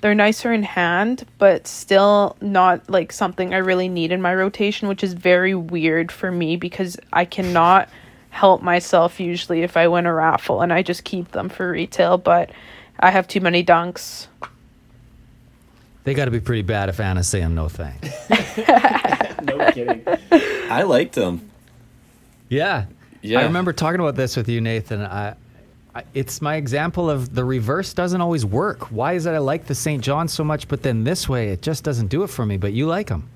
They're 0.00 0.14
nicer 0.14 0.52
in 0.52 0.62
hand, 0.62 1.26
but 1.38 1.66
still 1.66 2.36
not 2.40 2.88
like 2.90 3.12
something 3.12 3.54
I 3.54 3.58
really 3.58 3.88
need 3.88 4.12
in 4.12 4.20
my 4.20 4.34
rotation, 4.34 4.88
which 4.88 5.02
is 5.02 5.14
very 5.14 5.54
weird 5.54 6.12
for 6.12 6.30
me 6.30 6.56
because 6.56 6.96
I 7.12 7.24
cannot 7.24 7.88
help 8.30 8.62
myself 8.62 9.18
usually 9.18 9.62
if 9.62 9.76
I 9.76 9.88
win 9.88 10.04
a 10.04 10.12
raffle 10.12 10.60
and 10.60 10.72
I 10.72 10.82
just 10.82 11.04
keep 11.04 11.32
them 11.32 11.48
for 11.48 11.70
retail, 11.70 12.18
but 12.18 12.50
I 13.00 13.10
have 13.10 13.26
too 13.26 13.40
many 13.40 13.64
dunks. 13.64 14.26
They 16.04 16.14
got 16.14 16.26
to 16.26 16.30
be 16.30 16.40
pretty 16.40 16.62
bad 16.62 16.88
if 16.88 17.00
Anna's 17.00 17.26
saying 17.26 17.54
no 17.54 17.68
thanks. 17.68 18.08
no 19.42 19.70
kidding. 19.72 20.04
I 20.70 20.82
liked 20.82 21.14
them. 21.14 21.50
Yeah. 22.48 22.86
Yeah. 23.22 23.40
I 23.40 23.44
remember 23.44 23.72
talking 23.72 24.00
about 24.00 24.14
this 24.14 24.36
with 24.36 24.48
you, 24.48 24.60
Nathan. 24.60 25.00
I, 25.02 25.30
I, 25.30 25.34
it's 26.14 26.40
my 26.42 26.56
example 26.56 27.08
of 27.10 27.34
the 27.34 27.44
reverse 27.44 27.94
doesn't 27.94 28.20
always 28.20 28.44
work. 28.44 28.90
Why 28.90 29.14
is 29.14 29.26
it 29.26 29.30
I 29.30 29.38
like 29.38 29.66
the 29.66 29.74
St. 29.74 30.02
John 30.02 30.28
so 30.28 30.44
much, 30.44 30.68
but 30.68 30.82
then 30.82 31.04
this 31.04 31.28
way 31.28 31.48
it 31.48 31.62
just 31.62 31.84
doesn't 31.84 32.08
do 32.08 32.22
it 32.22 32.28
for 32.28 32.44
me, 32.44 32.56
but 32.56 32.72
you 32.72 32.86
like 32.86 33.08
them? 33.08 33.28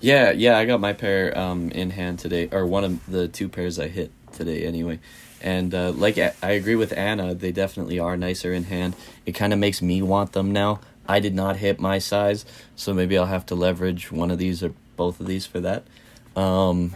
Yeah, 0.00 0.30
yeah, 0.30 0.56
I 0.56 0.64
got 0.64 0.80
my 0.80 0.94
pair 0.94 1.36
um, 1.38 1.70
in 1.70 1.90
hand 1.90 2.18
today, 2.18 2.48
or 2.50 2.66
one 2.66 2.84
of 2.84 3.06
the 3.10 3.28
two 3.28 3.48
pairs 3.48 3.78
I 3.78 3.88
hit 3.88 4.10
today 4.32 4.64
anyway. 4.64 4.98
And 5.42 5.74
uh, 5.74 5.92
like 5.92 6.18
I 6.18 6.50
agree 6.50 6.76
with 6.76 6.96
Anna, 6.96 7.34
they 7.34 7.52
definitely 7.52 7.98
are 7.98 8.16
nicer 8.16 8.52
in 8.52 8.64
hand. 8.64 8.94
It 9.26 9.32
kind 9.32 9.52
of 9.52 9.58
makes 9.58 9.82
me 9.82 10.02
want 10.02 10.32
them 10.32 10.52
now. 10.52 10.80
I 11.08 11.20
did 11.20 11.34
not 11.34 11.56
hit 11.56 11.80
my 11.80 11.98
size, 11.98 12.44
so 12.76 12.94
maybe 12.94 13.18
I'll 13.18 13.26
have 13.26 13.46
to 13.46 13.54
leverage 13.54 14.12
one 14.12 14.30
of 14.30 14.38
these 14.38 14.62
or 14.62 14.72
both 14.96 15.18
of 15.18 15.26
these 15.26 15.46
for 15.46 15.60
that. 15.60 15.84
Um, 16.36 16.94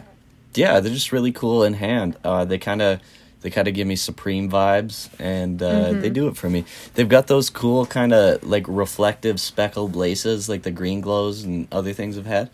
yeah, 0.54 0.80
they're 0.80 0.92
just 0.92 1.10
really 1.10 1.32
cool 1.32 1.64
in 1.64 1.74
hand. 1.74 2.16
Uh, 2.22 2.44
they 2.44 2.58
kind 2.58 2.80
of 2.80 3.00
they 3.44 3.50
kind 3.50 3.68
of 3.68 3.74
give 3.74 3.86
me 3.86 3.94
supreme 3.94 4.50
vibes, 4.50 5.10
and 5.18 5.62
uh, 5.62 5.92
they 5.92 6.08
do 6.08 6.28
it 6.28 6.36
for 6.38 6.48
me. 6.48 6.64
They've 6.94 7.08
got 7.08 7.26
those 7.26 7.50
cool 7.50 7.84
kind 7.84 8.14
of 8.14 8.42
like 8.42 8.64
reflective 8.66 9.38
speckled 9.38 9.94
laces, 9.94 10.48
like 10.48 10.62
the 10.62 10.70
green 10.70 11.02
glows 11.02 11.44
and 11.44 11.68
other 11.70 11.92
things 11.92 12.16
I've 12.16 12.24
had. 12.24 12.48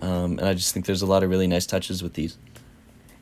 Um, 0.00 0.38
and 0.38 0.42
I 0.42 0.54
just 0.54 0.72
think 0.72 0.86
there's 0.86 1.02
a 1.02 1.06
lot 1.06 1.24
of 1.24 1.30
really 1.30 1.48
nice 1.48 1.66
touches 1.66 2.04
with 2.04 2.14
these. 2.14 2.38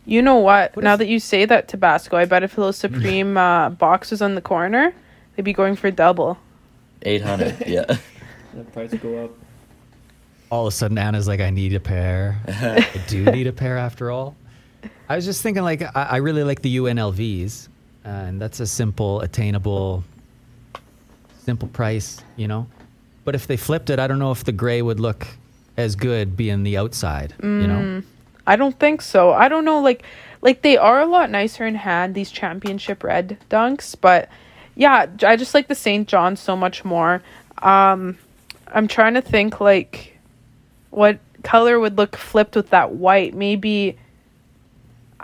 You 0.04 0.20
know 0.20 0.36
what? 0.36 0.76
What 0.76 0.84
now 0.84 0.92
is- 0.92 0.98
that 0.98 1.08
you 1.08 1.18
say 1.18 1.46
that 1.46 1.68
Tabasco, 1.68 2.18
I 2.18 2.26
bet 2.26 2.42
if 2.42 2.54
those 2.54 2.76
Supreme 2.86 3.38
uh, 3.38 3.70
boxes 3.70 4.20
on 4.20 4.34
the 4.34 4.42
corner, 4.42 4.92
they'd 5.36 5.42
be 5.42 5.54
going 5.54 5.74
for 5.74 5.90
double. 5.90 6.36
800, 7.00 7.56
yeah. 7.66 7.96
The 8.52 8.64
price 8.74 8.92
go 8.92 9.24
up. 9.24 9.30
All 10.50 10.66
of 10.66 10.72
a 10.74 10.76
sudden, 10.76 10.98
Anna's 10.98 11.26
like, 11.26 11.40
I 11.40 11.48
need 11.48 11.72
a 11.72 11.80
pair. 11.80 12.42
I 12.46 12.86
do 13.08 13.24
need 13.24 13.46
a 13.46 13.52
pair 13.52 13.78
after 13.78 14.10
all. 14.10 14.36
I 15.08 15.16
was 15.16 15.24
just 15.24 15.42
thinking, 15.42 15.62
like, 15.62 15.82
I, 15.82 16.02
I 16.02 16.16
really 16.16 16.44
like 16.44 16.62
the 16.62 16.76
UNLVs, 16.76 17.68
uh, 18.04 18.08
and 18.08 18.40
that's 18.40 18.60
a 18.60 18.66
simple, 18.66 19.20
attainable, 19.20 20.04
simple 21.44 21.68
price, 21.68 22.20
you 22.36 22.48
know? 22.48 22.66
But 23.24 23.34
if 23.34 23.46
they 23.46 23.56
flipped 23.56 23.90
it, 23.90 23.98
I 23.98 24.06
don't 24.06 24.18
know 24.18 24.32
if 24.32 24.44
the 24.44 24.52
gray 24.52 24.82
would 24.82 25.00
look 25.00 25.26
as 25.76 25.96
good 25.96 26.36
being 26.36 26.62
the 26.62 26.76
outside, 26.76 27.34
you 27.42 27.66
know? 27.66 28.02
I 28.46 28.56
don't 28.56 28.78
think 28.78 29.02
so. 29.02 29.32
I 29.32 29.48
don't 29.48 29.64
know, 29.64 29.80
like, 29.80 30.04
like 30.42 30.62
they 30.62 30.76
are 30.76 31.00
a 31.00 31.06
lot 31.06 31.30
nicer 31.30 31.66
in 31.66 31.74
hand 31.74 32.14
these 32.14 32.30
championship 32.30 33.02
red 33.02 33.38
dunks, 33.50 33.96
but 34.00 34.28
yeah, 34.76 35.06
I 35.22 35.36
just 35.36 35.54
like 35.54 35.68
the 35.68 35.74
St. 35.74 36.06
John 36.06 36.36
so 36.36 36.54
much 36.54 36.84
more. 36.84 37.22
Um, 37.62 38.18
I'm 38.68 38.86
trying 38.86 39.14
to 39.14 39.22
think 39.22 39.60
like 39.60 40.16
what 40.90 41.18
color 41.42 41.80
would 41.80 41.96
look 41.96 42.14
flipped 42.16 42.54
with 42.54 42.70
that 42.70 42.92
white. 42.92 43.34
Maybe 43.34 43.96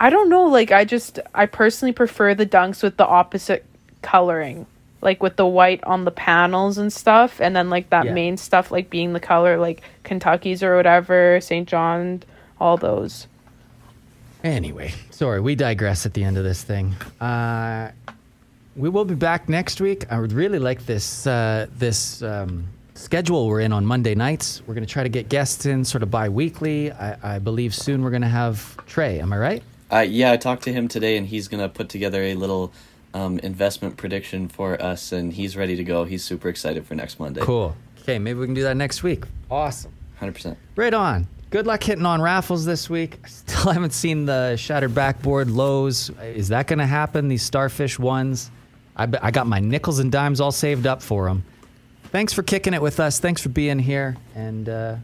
I 0.03 0.09
don't 0.09 0.27
know. 0.27 0.43
Like 0.43 0.73
I 0.73 0.83
just 0.83 1.17
I 1.33 1.45
personally 1.45 1.93
prefer 1.93 2.35
the 2.35 2.45
dunks 2.45 2.83
with 2.83 2.97
the 2.97 3.07
opposite 3.07 3.63
coloring, 4.01 4.65
like 4.99 5.23
with 5.23 5.37
the 5.37 5.45
white 5.45 5.81
on 5.85 6.03
the 6.03 6.11
panels 6.11 6.77
and 6.77 6.91
stuff, 6.91 7.39
and 7.39 7.55
then 7.55 7.69
like 7.69 7.89
that 7.91 8.07
Yeah. 8.07 8.13
main 8.13 8.35
stuff 8.35 8.69
like 8.69 8.89
being 8.89 9.13
the 9.13 9.21
color 9.21 9.57
like 9.57 9.81
Kentucky's 10.03 10.61
or 10.61 10.75
whatever, 10.75 11.39
St. 11.39 11.69
John, 11.69 12.21
all 12.59 12.75
those. 12.75 13.27
Anyway, 14.43 14.91
sorry, 15.09 15.39
we 15.39 15.55
digress 15.55 16.05
at 16.05 16.13
the 16.15 16.25
end 16.25 16.37
of 16.37 16.43
this 16.43 16.61
thing. 16.63 16.95
Uh, 17.21 17.91
we 18.75 18.89
will 18.89 19.05
be 19.05 19.15
back 19.15 19.47
next 19.47 19.79
week. 19.79 20.03
I 20.11 20.19
would 20.19 20.33
really 20.33 20.59
like 20.59 20.85
this 20.85 21.25
uh, 21.25 21.67
this 21.77 22.21
um, 22.21 22.67
schedule 22.93 23.47
we're 23.47 23.61
in 23.61 23.71
on 23.71 23.85
Monday 23.85 24.15
nights. 24.15 24.63
We're 24.67 24.73
going 24.73 24.85
to 24.85 24.91
try 24.91 25.03
to 25.03 25.07
get 25.17 25.29
guests 25.29 25.65
in 25.65 25.85
sort 25.85 26.03
of 26.03 26.11
bi-weekly. 26.11 26.91
I, 26.91 27.35
I 27.35 27.39
believe 27.39 27.73
soon 27.73 28.03
we're 28.03 28.09
going 28.09 28.21
to 28.23 28.27
have 28.27 28.75
Trey. 28.85 29.21
Am 29.21 29.31
I 29.31 29.37
right? 29.37 29.63
Uh, 29.93 29.99
yeah, 29.99 30.31
I 30.31 30.37
talked 30.37 30.63
to 30.63 30.73
him 30.73 30.87
today, 30.87 31.17
and 31.17 31.27
he's 31.27 31.47
gonna 31.47 31.69
put 31.69 31.89
together 31.89 32.23
a 32.23 32.33
little 32.33 32.73
um, 33.13 33.37
investment 33.39 33.95
prediction 33.97 34.47
for 34.47 34.81
us, 34.81 35.11
and 35.11 35.31
he's 35.33 35.55
ready 35.55 35.75
to 35.75 35.83
go. 35.83 36.03
He's 36.03 36.23
super 36.23 36.49
excited 36.49 36.85
for 36.87 36.95
next 36.95 37.19
Monday. 37.19 37.41
Cool. 37.41 37.75
Okay, 38.01 38.17
maybe 38.17 38.39
we 38.39 38.45
can 38.45 38.55
do 38.55 38.63
that 38.63 38.75
next 38.75 39.03
week. 39.03 39.25
Awesome. 39.51 39.93
hundred 40.17 40.33
percent. 40.33 40.57
Right 40.75 40.93
on. 40.93 41.27
Good 41.51 41.67
luck 41.67 41.83
hitting 41.83 42.07
on 42.07 42.19
raffles 42.19 42.65
this 42.65 42.89
week. 42.89 43.19
I 43.23 43.27
Still 43.27 43.71
haven't 43.73 43.93
seen 43.93 44.25
the 44.25 44.55
shattered 44.55 44.95
backboard 44.95 45.51
lows. 45.51 46.09
Is 46.23 46.47
that 46.47 46.65
going 46.65 46.79
to 46.79 46.87
happen? 46.87 47.27
These 47.27 47.43
starfish 47.43 47.99
ones. 47.99 48.49
I, 48.97 49.07
I 49.21 49.29
got 49.29 49.45
my 49.45 49.59
nickels 49.59 49.99
and 49.99 50.11
dimes 50.11 50.41
all 50.41 50.51
saved 50.51 50.87
up 50.87 51.03
for 51.03 51.25
them. 51.27 51.45
Thanks 52.05 52.33
for 52.33 52.41
kicking 52.41 52.73
it 52.73 52.81
with 52.81 52.99
us. 52.99 53.19
Thanks 53.19 53.39
for 53.39 53.49
being 53.49 53.77
here. 53.77 54.17
And 54.33 54.67
uh, 54.67 54.95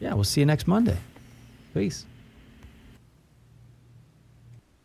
yeah, 0.00 0.14
we'll 0.14 0.24
see 0.24 0.40
you 0.40 0.46
next 0.46 0.66
Monday. 0.66 0.96
Peace. 1.72 2.04